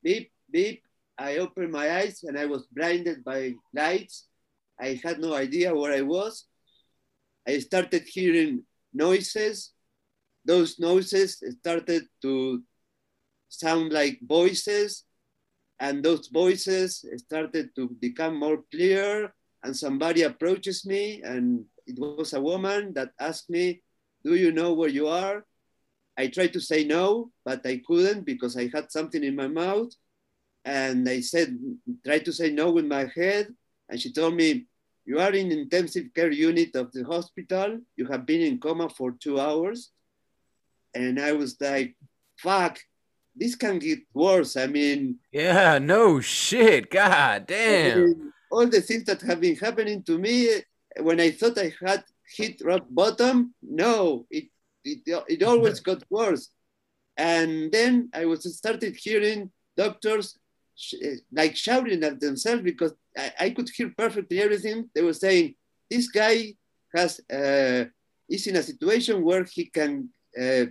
[0.03, 0.83] beep, beep.
[1.19, 4.27] I opened my eyes and I was blinded by lights.
[4.79, 6.47] I had no idea where I was.
[7.47, 9.73] I started hearing noises.
[10.45, 12.63] Those noises started to
[13.49, 15.05] sound like voices,
[15.79, 19.33] and those voices started to become more clear.
[19.63, 23.83] And somebody approaches me, and it was a woman that asked me,
[24.23, 25.45] Do you know where you are?
[26.17, 29.93] I tried to say no, but I couldn't because I had something in my mouth.
[30.65, 31.57] And I said,
[32.05, 33.55] tried to say no with my head.
[33.89, 34.67] And she told me,
[35.07, 37.79] you are in intensive care unit of the hospital.
[37.97, 39.93] You have been in coma for two hours.
[40.95, 41.95] And I was like,
[42.37, 42.79] fuck,
[43.35, 44.57] this can get worse.
[44.57, 46.91] I mean, yeah, no shit.
[46.91, 48.33] God damn.
[48.51, 50.61] all the things that have been happening to me eh,
[51.01, 52.03] when I thought I had
[52.37, 54.49] hit rock bottom, no, it,
[54.85, 56.51] it, it always got worse.
[57.17, 60.37] And then I was started hearing doctors
[61.33, 64.91] like shouting at themselves because I, I, could hear perfectly everything.
[64.95, 65.55] They were saying,
[65.91, 66.55] this guy
[66.95, 67.85] has uh,
[68.29, 70.11] is in a situation where he can
[70.41, 70.67] uh,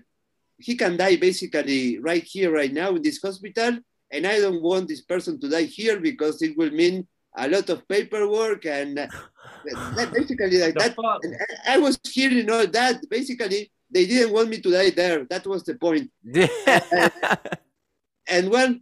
[0.58, 3.78] he can die basically right here, right now in this hospital.
[4.12, 7.70] And I don't want this person to die here because it will mean a lot
[7.70, 9.08] of paperwork and uh,
[10.14, 10.96] basically like that.
[11.68, 13.02] I was hearing all that.
[13.10, 15.26] Basically, they didn't want me to die there.
[15.26, 16.12] That was the point.
[16.36, 17.12] and,
[18.28, 18.76] and well,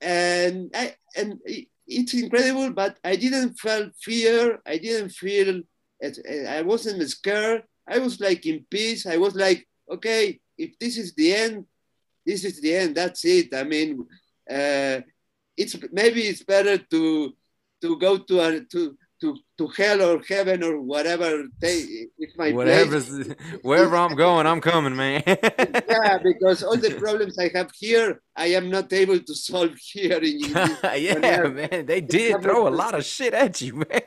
[0.00, 1.40] and I and
[1.86, 4.60] it's incredible, but I didn't feel fear.
[4.66, 5.62] I didn't feel.
[6.48, 7.64] I wasn't scared.
[7.88, 9.06] I was like in peace.
[9.06, 11.64] I was like, okay, if this is the end,
[12.24, 12.96] this is the end.
[12.96, 13.54] That's it.
[13.54, 14.06] I mean,
[14.50, 15.00] uh,
[15.56, 17.32] it's maybe it's better to
[17.82, 22.52] to go to a to to, to hell or heaven or whatever they it's my
[22.52, 23.00] whatever
[23.62, 25.22] wherever I'm going, I'm coming, man.
[25.26, 30.18] yeah, because all the problems I have here, I am not able to solve here
[30.18, 30.40] in,
[30.96, 31.86] yeah, man.
[31.86, 34.02] They did throw a lot of shit at you, man.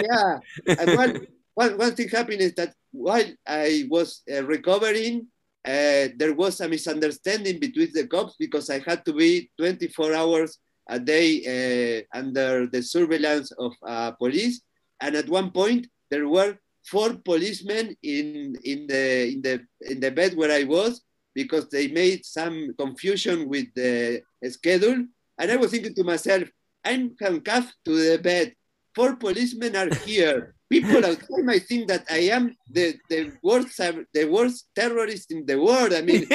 [0.00, 5.26] yeah, and one, one, one thing happened is that while I was uh, recovering,
[5.64, 10.58] uh, there was a misunderstanding between the cops because I had to be 24 hours
[10.88, 14.62] a day uh, under the surveillance of uh, police.
[15.00, 20.10] And at one point, there were four policemen in, in, the, in, the, in the
[20.10, 21.02] bed where I was
[21.34, 25.04] because they made some confusion with the schedule.
[25.38, 26.48] And I was thinking to myself,
[26.84, 28.54] I'm handcuffed to the bed.
[28.94, 34.24] Four policemen are here people outside might think that I am the, the worst the
[34.24, 35.92] worst terrorist in the world.
[35.92, 36.26] I mean,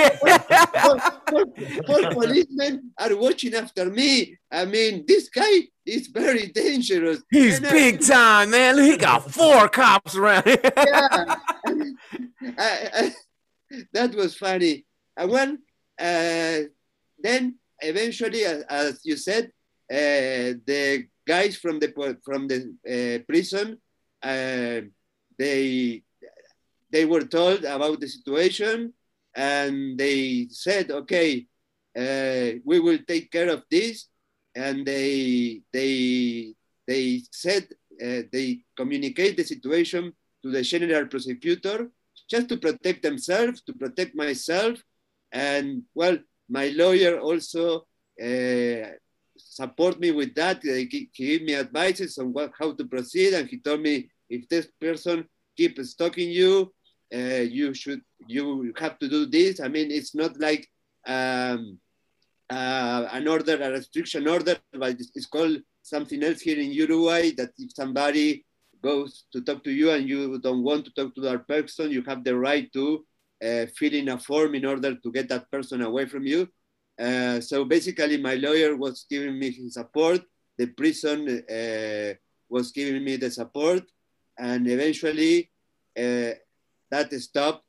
[1.85, 4.37] four policemen are watching after me.
[4.51, 7.21] I mean, this guy is very dangerous.
[7.29, 8.77] He's and big I, time, man.
[8.77, 10.43] He got four cops around.
[10.45, 11.35] yeah,
[12.57, 13.13] I, I,
[13.93, 14.85] that was funny.
[15.17, 15.59] And when
[15.99, 16.59] uh,
[17.19, 19.51] then eventually, as, as you said,
[19.91, 23.77] uh, the guys from the from the uh, prison
[24.23, 24.81] uh,
[25.37, 26.03] they
[26.91, 28.93] they were told about the situation
[29.35, 31.47] and they said, okay,
[31.97, 34.07] uh, we will take care of this.
[34.55, 36.53] And they they
[36.87, 37.67] they said
[38.03, 40.13] uh, they communicate the situation
[40.43, 41.89] to the general prosecutor
[42.29, 44.81] just to protect themselves, to protect myself,
[45.31, 46.17] and well,
[46.49, 47.85] my lawyer also
[48.21, 48.91] uh,
[49.61, 50.57] support me with that.
[50.63, 53.95] He, he gave me advices on what, how to proceed, and he told me
[54.35, 55.17] if this person
[55.57, 56.53] keeps stalking you,
[57.13, 58.01] uh, you should
[58.35, 59.59] you have to do this.
[59.65, 60.63] I mean, it's not like
[61.15, 61.61] um,
[62.57, 65.57] uh, an order, a restriction order, but it's called
[65.93, 67.23] something else here in Uruguay.
[67.39, 68.45] That if somebody
[68.89, 72.01] goes to talk to you and you don't want to talk to that person, you
[72.11, 72.85] have the right to
[73.47, 76.47] uh, fill in a form in order to get that person away from you.
[76.99, 80.21] Uh, so basically, my lawyer was giving me his support.
[80.57, 82.13] The prison uh,
[82.49, 83.83] was giving me the support,
[84.37, 85.49] and eventually
[85.97, 86.31] uh,
[86.89, 87.65] that stopped.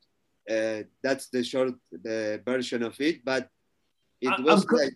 [0.49, 3.47] Uh, that's the short the version of it, but
[4.21, 4.65] it was.
[4.69, 4.93] Like,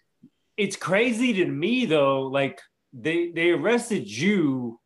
[0.58, 2.24] it's crazy to me though.
[2.24, 2.60] Like
[2.92, 4.80] they they arrested you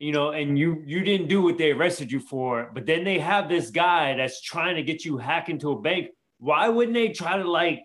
[0.00, 3.18] you know, and you you didn't do what they arrested you for, but then they
[3.18, 6.08] have this guy that's trying to get you hack into a bank.
[6.38, 7.82] Why wouldn't they try to like,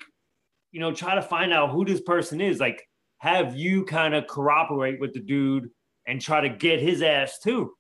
[0.76, 2.60] you know, try to find out who this person is?
[2.60, 2.86] Like,
[3.20, 5.70] have you kind of cooperate with the dude
[6.06, 7.72] and try to get his ass too?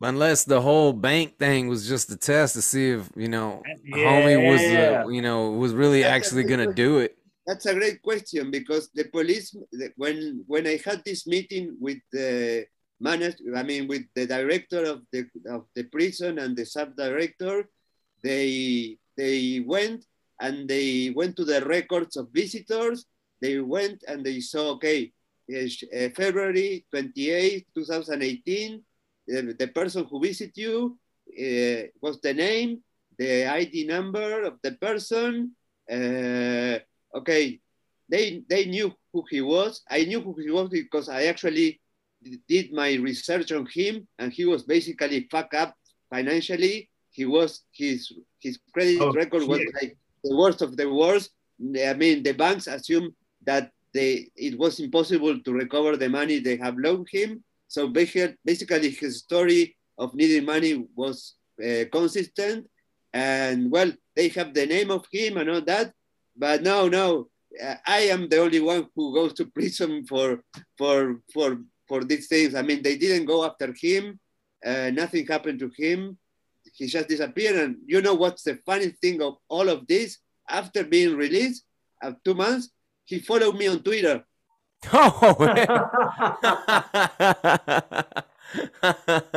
[0.00, 3.96] Unless the whole bank thing was just a test to see if you know yeah.
[4.06, 7.18] homie was uh, you know was really actually gonna do it.
[7.46, 9.54] that's a great question because the police,
[9.96, 12.64] when when I had this meeting with the
[12.98, 17.68] manager, I mean with the director of the of the prison and the sub director,
[18.22, 20.06] they they went
[20.40, 23.06] and they went to the records of visitors.
[23.40, 25.12] They went and they saw okay,
[25.50, 32.82] uh, February 28, 2018, uh, the person who visited you uh, was the name,
[33.18, 35.52] the ID number of the person.
[35.90, 37.58] Okay,
[38.08, 39.82] they they knew who he was.
[39.90, 41.80] I knew who he was because I actually
[42.48, 45.74] did my research on him, and he was basically fucked up
[46.10, 46.90] financially.
[47.10, 51.30] He was his his credit Oh, record was like the worst of the worst.
[51.60, 53.12] I mean, the banks assumed
[53.44, 57.42] that they it was impossible to recover the money they have loaned him.
[57.68, 62.66] So basically, basically his story of needing money was uh, consistent,
[63.12, 65.92] and well, they have the name of him and all that.
[66.36, 67.28] But no, no,
[67.62, 70.42] uh, I am the only one who goes to prison for
[70.76, 71.58] for for
[71.88, 72.54] for these things.
[72.54, 74.20] I mean, they didn't go after him.
[74.64, 76.18] Uh, nothing happened to him.
[76.78, 77.56] He just disappeared.
[77.56, 80.18] And you know what's the funny thing of all of this?
[80.48, 81.64] After being released,
[82.02, 82.70] uh, two months,
[83.04, 84.24] he followed me on Twitter.
[84.92, 85.36] Oh,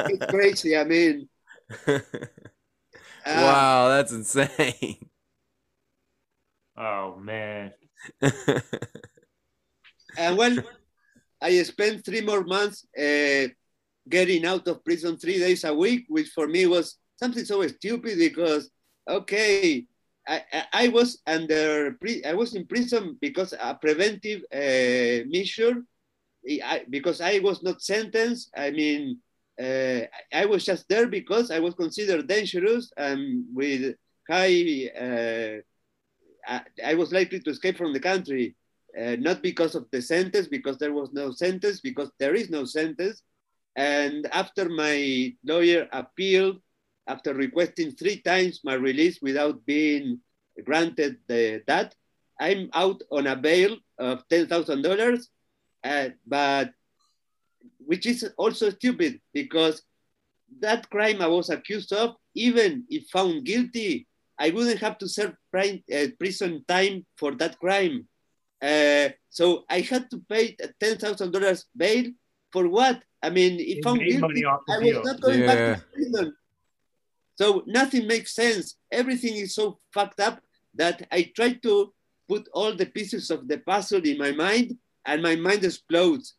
[0.08, 0.78] It's crazy.
[0.78, 1.28] I mean,
[1.88, 2.00] uh,
[3.26, 5.10] wow, that's insane.
[6.78, 7.74] oh man.
[10.18, 10.58] and well,
[11.42, 13.48] I spent three more months uh,
[14.08, 18.18] getting out of prison three days a week, which for me was something so stupid
[18.18, 18.70] because,
[19.08, 19.86] okay,
[20.28, 20.44] I,
[20.74, 25.84] I, was under, I was in prison because a preventive uh, measure,
[26.90, 28.50] because I was not sentenced.
[28.56, 29.20] I mean,
[29.62, 30.02] uh,
[30.34, 33.96] I was just there because I was considered dangerous and with
[34.30, 35.62] high, uh,
[36.48, 38.56] I, I was likely to escape from the country
[39.00, 42.66] uh, not because of the sentence, because there was no sentence, because there is no
[42.66, 43.24] sentence.
[43.76, 46.62] And after my lawyer appealed,
[47.08, 50.20] after requesting three times my release without being
[50.64, 51.96] granted the, that,
[52.40, 55.28] I'm out on a bail of $10,000,
[55.84, 56.72] uh, but
[57.86, 59.84] which is also stupid because
[60.60, 64.08] that crime I was accused of, even if found guilty,
[64.40, 68.08] I wouldn't have to serve prime, uh, prison time for that crime.
[68.62, 72.12] Uh, so I had to pay ten thousand dollars bail
[72.52, 73.02] for what?
[73.24, 75.46] I mean, if found guilty, I was not going Yeah.
[75.46, 76.34] back to prison.
[77.36, 78.76] So nothing makes sense.
[78.92, 80.42] Everything is so fucked up
[80.76, 81.94] that I try to
[82.30, 86.36] put all the pieces of the puzzle in my mind, and my mind explodes.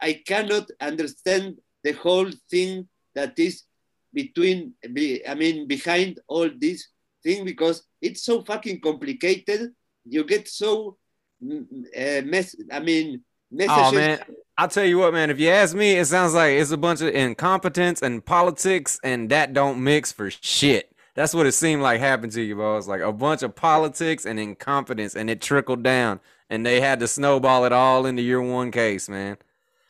[0.00, 3.64] I cannot understand the whole thing that is
[4.12, 6.88] between, I mean, behind all this
[7.22, 9.72] thing because it's so fucking complicated.
[10.04, 10.96] You get so
[11.42, 12.54] uh, mess.
[12.72, 13.76] I mean, messages.
[13.76, 14.20] Oh man,
[14.58, 15.28] I'll tell you what, man.
[15.28, 19.28] If you ask me, it sounds like it's a bunch of incompetence and politics, and
[19.30, 20.92] that don't mix for shit.
[21.14, 22.88] That's what it seemed like happened to you, boss.
[22.88, 27.08] Like a bunch of politics and incompetence, and it trickled down, and they had to
[27.08, 29.36] snowball it all into your one case, man.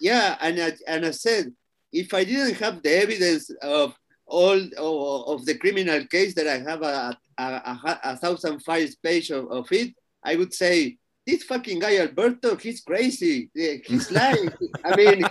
[0.00, 1.52] Yeah, and I, and I said,
[1.92, 6.58] if I didn't have the evidence of all of, of the criminal case that I
[6.58, 9.94] have a, a, a, a thousand files page of, of it,
[10.24, 13.50] I would say this fucking guy Alberto, he's crazy.
[13.54, 14.48] He's lying.
[14.84, 15.22] I mean,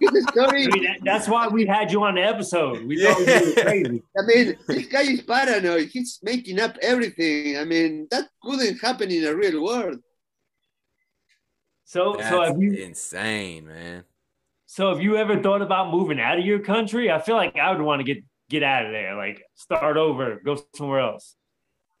[0.00, 0.64] his story.
[0.66, 2.84] I mean, that's why we had you on the episode.
[2.84, 3.18] We Yeah.
[3.18, 3.24] you
[3.56, 4.02] were crazy.
[4.18, 5.88] I mean, this guy is paranoid.
[5.88, 7.58] He's making up everything.
[7.58, 9.98] I mean, that couldn't happen in a real world.
[11.84, 14.04] So, That's so have you, insane, man.
[14.66, 17.10] so have you ever thought about moving out of your country?
[17.10, 20.40] I feel like I would want to get get out of there, like start over,
[20.44, 21.34] go somewhere else.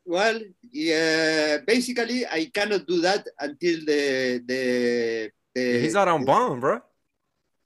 [0.04, 0.38] Well,
[0.70, 5.80] yeah, basically, I cannot do that until the the the.
[5.80, 6.80] He's out on bond, bro.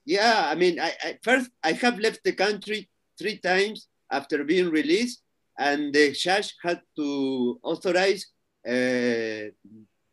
[0.05, 4.69] Yeah, I mean, I, I first I have left the country three times after being
[4.69, 5.21] released,
[5.57, 8.25] and the judge had to authorize
[8.65, 9.51] uh,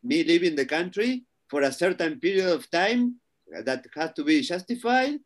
[0.02, 3.16] me leaving the country for a certain period of time
[3.64, 5.18] that had to be justified.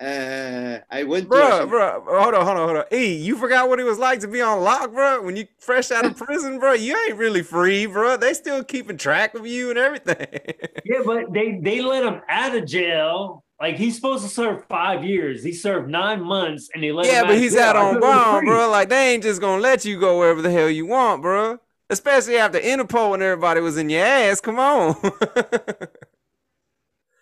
[0.00, 2.84] Uh, I went Bro, to bro, hold on, hold on, hold on.
[2.92, 5.22] E, you forgot what it was like to be on lock, bro?
[5.22, 8.16] When you fresh out of prison, bro, you ain't really free, bro.
[8.18, 10.26] They still keeping track of you and everything.
[10.84, 13.44] Yeah, but they they let him out of jail.
[13.60, 15.42] Like he's supposed to serve five years.
[15.42, 18.02] He served nine months, and they let yeah, him but of he's out on thought
[18.02, 18.68] it was bond, bro.
[18.70, 21.58] Like they ain't just gonna let you go wherever the hell you want, bro.
[21.88, 24.40] Especially after Interpol and everybody was in your ass.
[24.40, 24.96] Come on.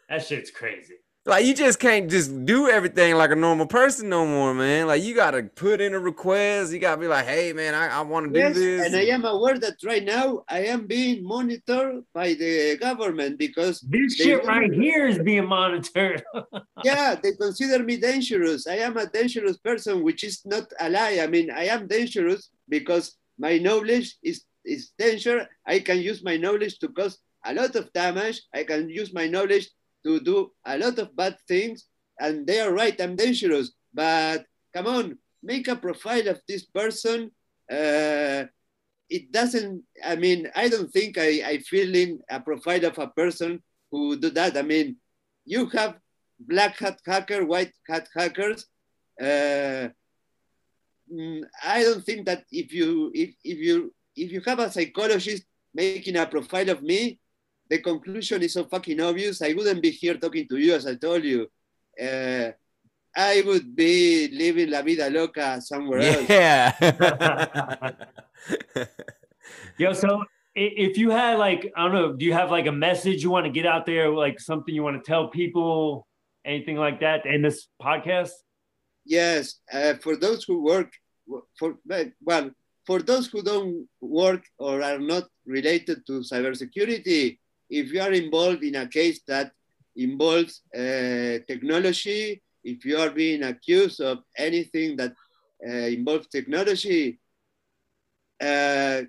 [0.09, 0.95] That shit's crazy.
[1.27, 4.87] Like you just can't just do everything like a normal person no more, man.
[4.89, 6.71] Like you gotta put in a request.
[6.71, 8.87] You gotta be like, hey man, I, I want to do this.
[8.87, 13.81] and I am aware that right now I am being monitored by the government because
[13.81, 16.23] This shit will- right here is being monitored.
[16.85, 18.67] yeah, they consider me dangerous.
[18.67, 21.21] I am a dangerous person, which is not a lie.
[21.23, 25.49] I mean, I am dangerous because my knowledge is, is danger.
[25.67, 28.43] I can use my knowledge to cause a lot of damage.
[28.55, 29.71] I can use my knowledge
[30.05, 31.87] to do a lot of bad things.
[32.21, 33.73] And they are right, I'm dangerous.
[33.93, 37.31] But come on, make a profile of this person.
[37.71, 38.45] Uh,
[39.11, 43.09] it doesn't, I mean, I don't think I, I feel in a profile of a
[43.09, 44.57] person who do that.
[44.57, 44.97] I mean,
[45.45, 45.97] you have
[46.39, 48.67] black hat hacker, white hat hackers.
[49.21, 49.89] Uh,
[51.13, 55.45] mm, I don't think that if you if, if you if you have a psychologist
[55.75, 57.19] making a profile of me,
[57.69, 59.43] the conclusion is so fucking obvious.
[59.43, 61.49] I wouldn't be here talking to you as I told you.
[62.01, 62.51] Uh,
[63.17, 66.29] I would be living la vida loca somewhere else.
[66.29, 66.73] yeah.
[69.79, 70.25] Yo, so
[70.55, 73.47] if you had like, I don't know, do you have like a message you want
[73.47, 76.07] to get out there, like something you want to tell people,
[76.45, 78.33] anything like that in this podcast?
[79.05, 80.93] Yes, uh, for those who work
[81.59, 81.77] for
[82.21, 82.51] well,
[82.87, 87.39] for those who don't work or are not related to cybersecurity,
[87.81, 89.53] if you are involved in a case that
[89.97, 95.13] involves uh, technology, if you are being accused of anything that
[95.67, 97.19] uh, involves technology,
[98.41, 99.03] uh,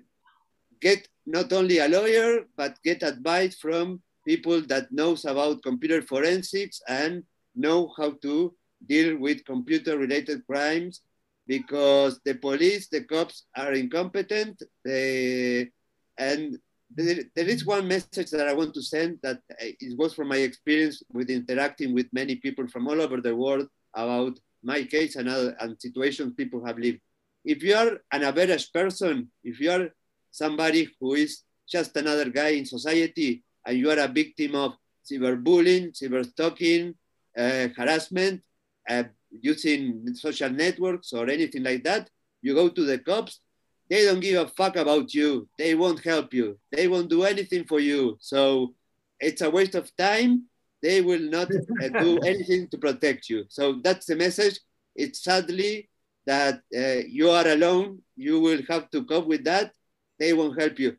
[0.80, 6.80] get not only a lawyer but get advice from people that knows about computer forensics
[6.88, 7.22] and
[7.54, 8.54] know how to
[8.86, 11.02] deal with computer related crimes
[11.46, 14.62] because the police, the cops are incompetent.
[14.84, 15.70] They,
[16.18, 16.58] and
[16.94, 20.28] there, there is one message that I want to send that uh, it was from
[20.28, 25.16] my experience with interacting with many people from all over the world about my case
[25.16, 27.00] and other and situations people have lived.
[27.44, 29.88] If you are an average person, if you are
[30.30, 34.74] somebody who is just another guy in society and you are a victim of
[35.08, 36.94] cyberbullying, cyberstalking,
[37.36, 38.42] uh, harassment,
[38.88, 42.08] uh, using social networks or anything like that,
[42.42, 43.40] you go to the cops,
[43.88, 45.48] they don't give a fuck about you.
[45.58, 46.58] They won't help you.
[46.72, 48.16] They won't do anything for you.
[48.20, 48.74] So
[49.20, 50.46] it's a waste of time.
[50.82, 53.44] They will not uh, do anything to protect you.
[53.48, 54.60] So that's the message.
[54.94, 55.88] It's sadly
[56.26, 58.00] that uh, you are alone.
[58.16, 59.72] You will have to cope with that.
[60.18, 60.96] They won't help you.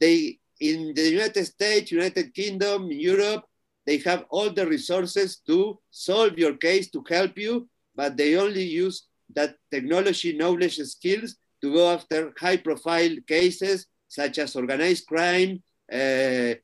[0.00, 3.44] They in the United States, United Kingdom, Europe,
[3.86, 8.64] they have all the resources to solve your case to help you, but they only
[8.64, 15.62] use that technology, knowledge, skills to go after high profile cases such as organized crime,
[15.92, 16.54] uh,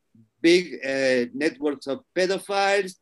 [0.41, 2.95] big uh, networks of pedophiles,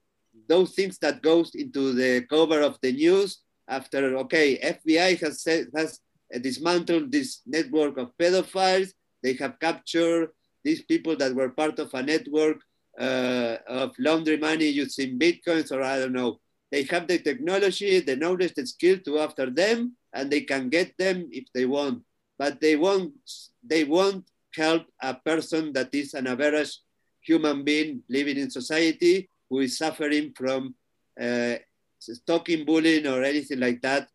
[0.49, 3.39] those things that goes into the cover of the news
[3.69, 6.01] after, okay, FBI has, said, has
[6.41, 8.93] dismantled this network of pedophiles.
[9.23, 10.31] They have captured
[10.65, 12.59] these people that were part of a network
[12.99, 16.41] uh, of laundry money using bitcoins or I don't know.
[16.71, 20.97] They have the technology, the knowledge, the skill to after them, and they can get
[20.99, 22.03] them if they want.
[22.39, 23.15] But they won't.
[23.63, 24.25] They won't
[24.55, 26.79] help a person that is an average
[27.23, 30.75] human being living in society who is suffering from
[31.21, 31.57] uh,
[31.99, 34.09] stalking, bullying, or anything like that.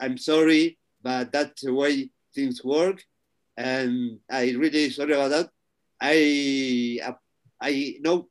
[0.00, 3.02] I'm sorry, but that's the way things work,
[3.56, 5.50] and I really sorry about that.
[6.00, 7.00] I
[7.60, 8.28] I know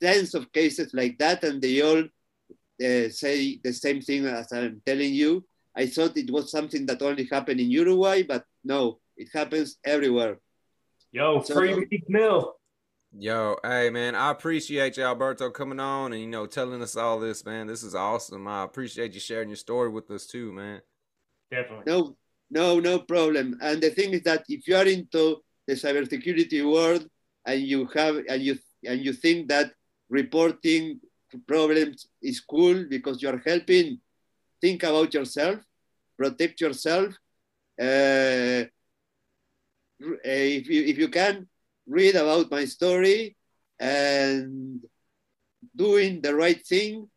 [0.00, 4.80] tens of cases like that, and they all uh, say the same thing as I'm
[4.84, 5.44] telling you.
[5.76, 10.38] I thought it was something that only happened in Uruguay, but no, it happens everywhere.
[11.12, 12.56] Yo, So- free Meek Mill.
[13.18, 17.18] Yo, hey man, I appreciate you, Alberto, coming on and you know telling us all
[17.18, 17.66] this, man.
[17.66, 18.46] This is awesome.
[18.46, 20.80] I appreciate you sharing your story with us too, man.
[21.50, 21.84] Definitely.
[21.88, 22.16] No,
[22.50, 23.58] no, no problem.
[23.60, 27.04] And the thing is that if you are into the cybersecurity world
[27.44, 29.72] and you have and you and you think that
[30.08, 31.00] reporting
[31.48, 33.98] problems is cool because you are helping,
[34.60, 35.60] think about yourself,
[36.16, 37.14] protect yourself.
[37.80, 38.64] Uh,
[40.24, 41.48] if you if you can
[41.86, 43.36] read about my story
[43.78, 44.80] and
[45.74, 47.08] doing the right thing,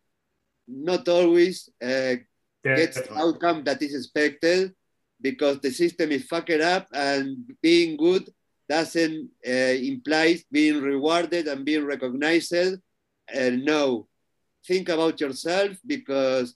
[0.68, 2.16] not always uh,
[2.64, 4.74] gets the outcome that is expected
[5.22, 8.28] because the system is fucked up and being good
[8.68, 12.54] doesn't uh, imply being rewarded and being recognized.
[12.54, 14.08] Uh, no,
[14.66, 16.56] think about yourself because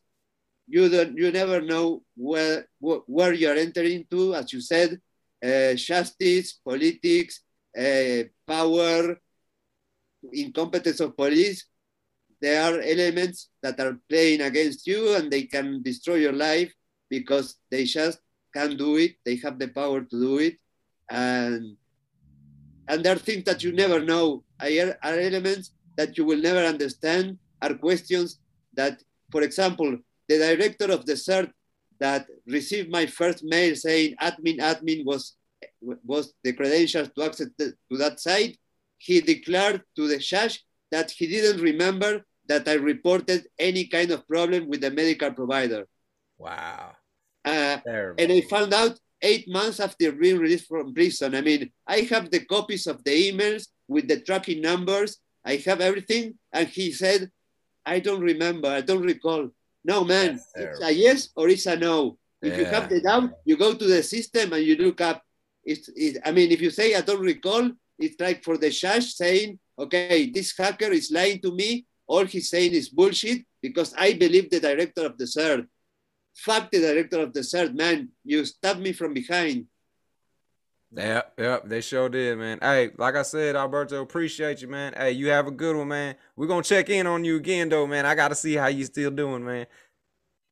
[0.68, 5.00] you don't you never know where where you are entering to As you said,
[5.44, 7.42] uh, justice, politics,
[7.78, 9.18] uh, power,
[10.34, 11.66] incompetence of police.
[12.40, 16.72] there are elements that are playing against you and they can destroy your life
[17.10, 18.20] because they just
[18.54, 19.16] can do it.
[19.26, 20.58] They have the power to do it.
[21.10, 21.78] And,
[22.88, 26.60] and there are things that you never know, are, are elements that you will never
[26.60, 28.40] understand, are questions
[28.74, 29.98] that, for example,
[30.28, 31.52] the director of the CERT
[32.00, 35.36] that received my first mail saying admin, admin was,
[35.82, 38.58] was the credentials to access the, to that site,
[38.98, 44.28] he declared to the judge that he didn't remember that I reported any kind of
[44.28, 45.88] problem with the medical provider.
[46.38, 46.94] Wow.
[47.44, 47.78] Uh,
[48.18, 51.36] and I found out eight months after being released from prison.
[51.36, 55.18] I mean, I have the copies of the emails with the tracking numbers.
[55.46, 56.36] I have everything.
[56.52, 57.30] And he said,
[57.86, 58.70] I don't remember.
[58.70, 59.50] I don't recall.
[59.88, 62.18] No, man, it's a yes or it's a no.
[62.42, 62.60] If yeah.
[62.60, 65.24] you have the doubt, you go to the system and you look up.
[65.64, 69.14] It's, it, I mean, if you say I don't recall, it's like for the judge
[69.14, 71.86] saying, okay, this hacker is lying to me.
[72.06, 75.66] All he's saying is bullshit because I believe the director of the CERT.
[76.36, 78.10] Fuck the director of the CERT, man.
[78.26, 79.68] You stabbed me from behind.
[80.96, 82.60] Yep, yep, they sure did, man.
[82.62, 84.94] Hey, like I said, Alberto, appreciate you, man.
[84.96, 86.16] Hey, you have a good one, man.
[86.36, 88.06] We're gonna check in on you again, though, man.
[88.06, 89.68] I gotta see how you still doing, man.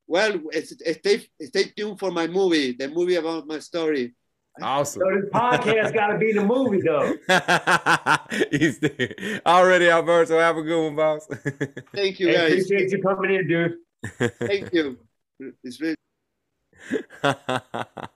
[0.07, 4.13] Well, stay stay tuned for my movie, the movie about my story.
[4.61, 5.01] Awesome.
[5.01, 7.13] So this podcast got to be the movie, though.
[8.51, 9.41] He's there.
[9.45, 10.39] Already, Alberto.
[10.39, 11.27] Have a good one, boss.
[11.93, 12.51] Thank you, hey, guys.
[12.51, 13.75] Appreciate you coming in, dude.
[14.39, 14.97] Thank you.
[15.63, 15.95] It's really.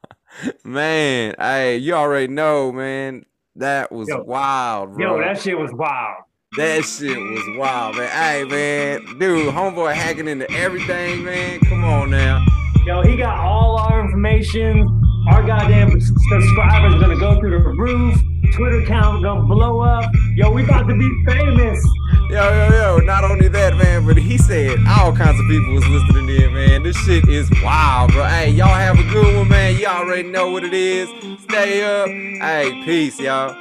[0.63, 3.25] man, hey, you already know, man.
[3.55, 5.17] That was yo, wild, bro.
[5.17, 6.23] Yo, that shit was wild.
[6.57, 8.09] That shit was wild, man.
[8.09, 11.59] Hey, man, dude, homeboy hacking into everything, man.
[11.61, 12.45] Come on now.
[12.85, 14.87] Yo, he got all our information.
[15.29, 18.17] Our goddamn subscribers gonna go through the roof.
[18.53, 20.09] Twitter account gonna blow up.
[20.35, 21.85] Yo, we about to be famous.
[22.29, 22.97] Yo, yo, yo.
[22.99, 26.83] Not only that, man, but he said all kinds of people was listening in, man.
[26.83, 28.23] This shit is wild, bro.
[28.25, 29.75] Hey, y'all have a good one, man.
[29.75, 31.09] You all already know what it is.
[31.41, 32.07] Stay up.
[32.07, 33.55] Hey, peace, y'all.